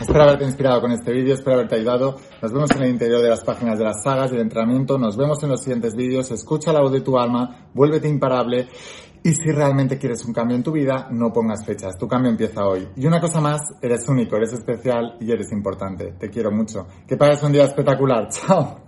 Espero 0.00 0.22
haberte 0.22 0.44
inspirado 0.44 0.80
con 0.80 0.92
este 0.92 1.12
vídeo, 1.12 1.34
espero 1.34 1.56
haberte 1.56 1.74
ayudado. 1.74 2.16
Nos 2.40 2.52
vemos 2.52 2.70
en 2.70 2.82
el 2.82 2.90
interior 2.90 3.20
de 3.20 3.30
las 3.30 3.42
páginas 3.42 3.78
de 3.78 3.84
las 3.84 4.02
sagas 4.02 4.30
y 4.30 4.36
el 4.36 4.42
entrenamiento. 4.42 4.96
Nos 4.96 5.16
vemos 5.16 5.42
en 5.42 5.48
los 5.48 5.60
siguientes 5.60 5.96
vídeos. 5.96 6.30
Escucha 6.30 6.72
la 6.72 6.80
voz 6.80 6.92
de 6.92 7.00
tu 7.00 7.18
alma, 7.18 7.68
vuélvete 7.74 8.08
imparable. 8.08 8.68
Y 9.24 9.34
si 9.34 9.50
realmente 9.50 9.98
quieres 9.98 10.24
un 10.24 10.32
cambio 10.32 10.56
en 10.56 10.62
tu 10.62 10.70
vida, 10.70 11.08
no 11.10 11.32
pongas 11.32 11.66
fechas. 11.66 11.98
Tu 11.98 12.06
cambio 12.06 12.30
empieza 12.30 12.64
hoy. 12.64 12.88
Y 12.96 13.06
una 13.06 13.20
cosa 13.20 13.40
más, 13.40 13.60
eres 13.82 14.08
único, 14.08 14.36
eres 14.36 14.52
especial 14.52 15.16
y 15.20 15.32
eres 15.32 15.50
importante. 15.50 16.12
Te 16.12 16.30
quiero 16.30 16.52
mucho. 16.52 16.86
Que 17.06 17.16
pases 17.16 17.42
un 17.42 17.52
día 17.52 17.64
espectacular. 17.64 18.28
Chao. 18.30 18.87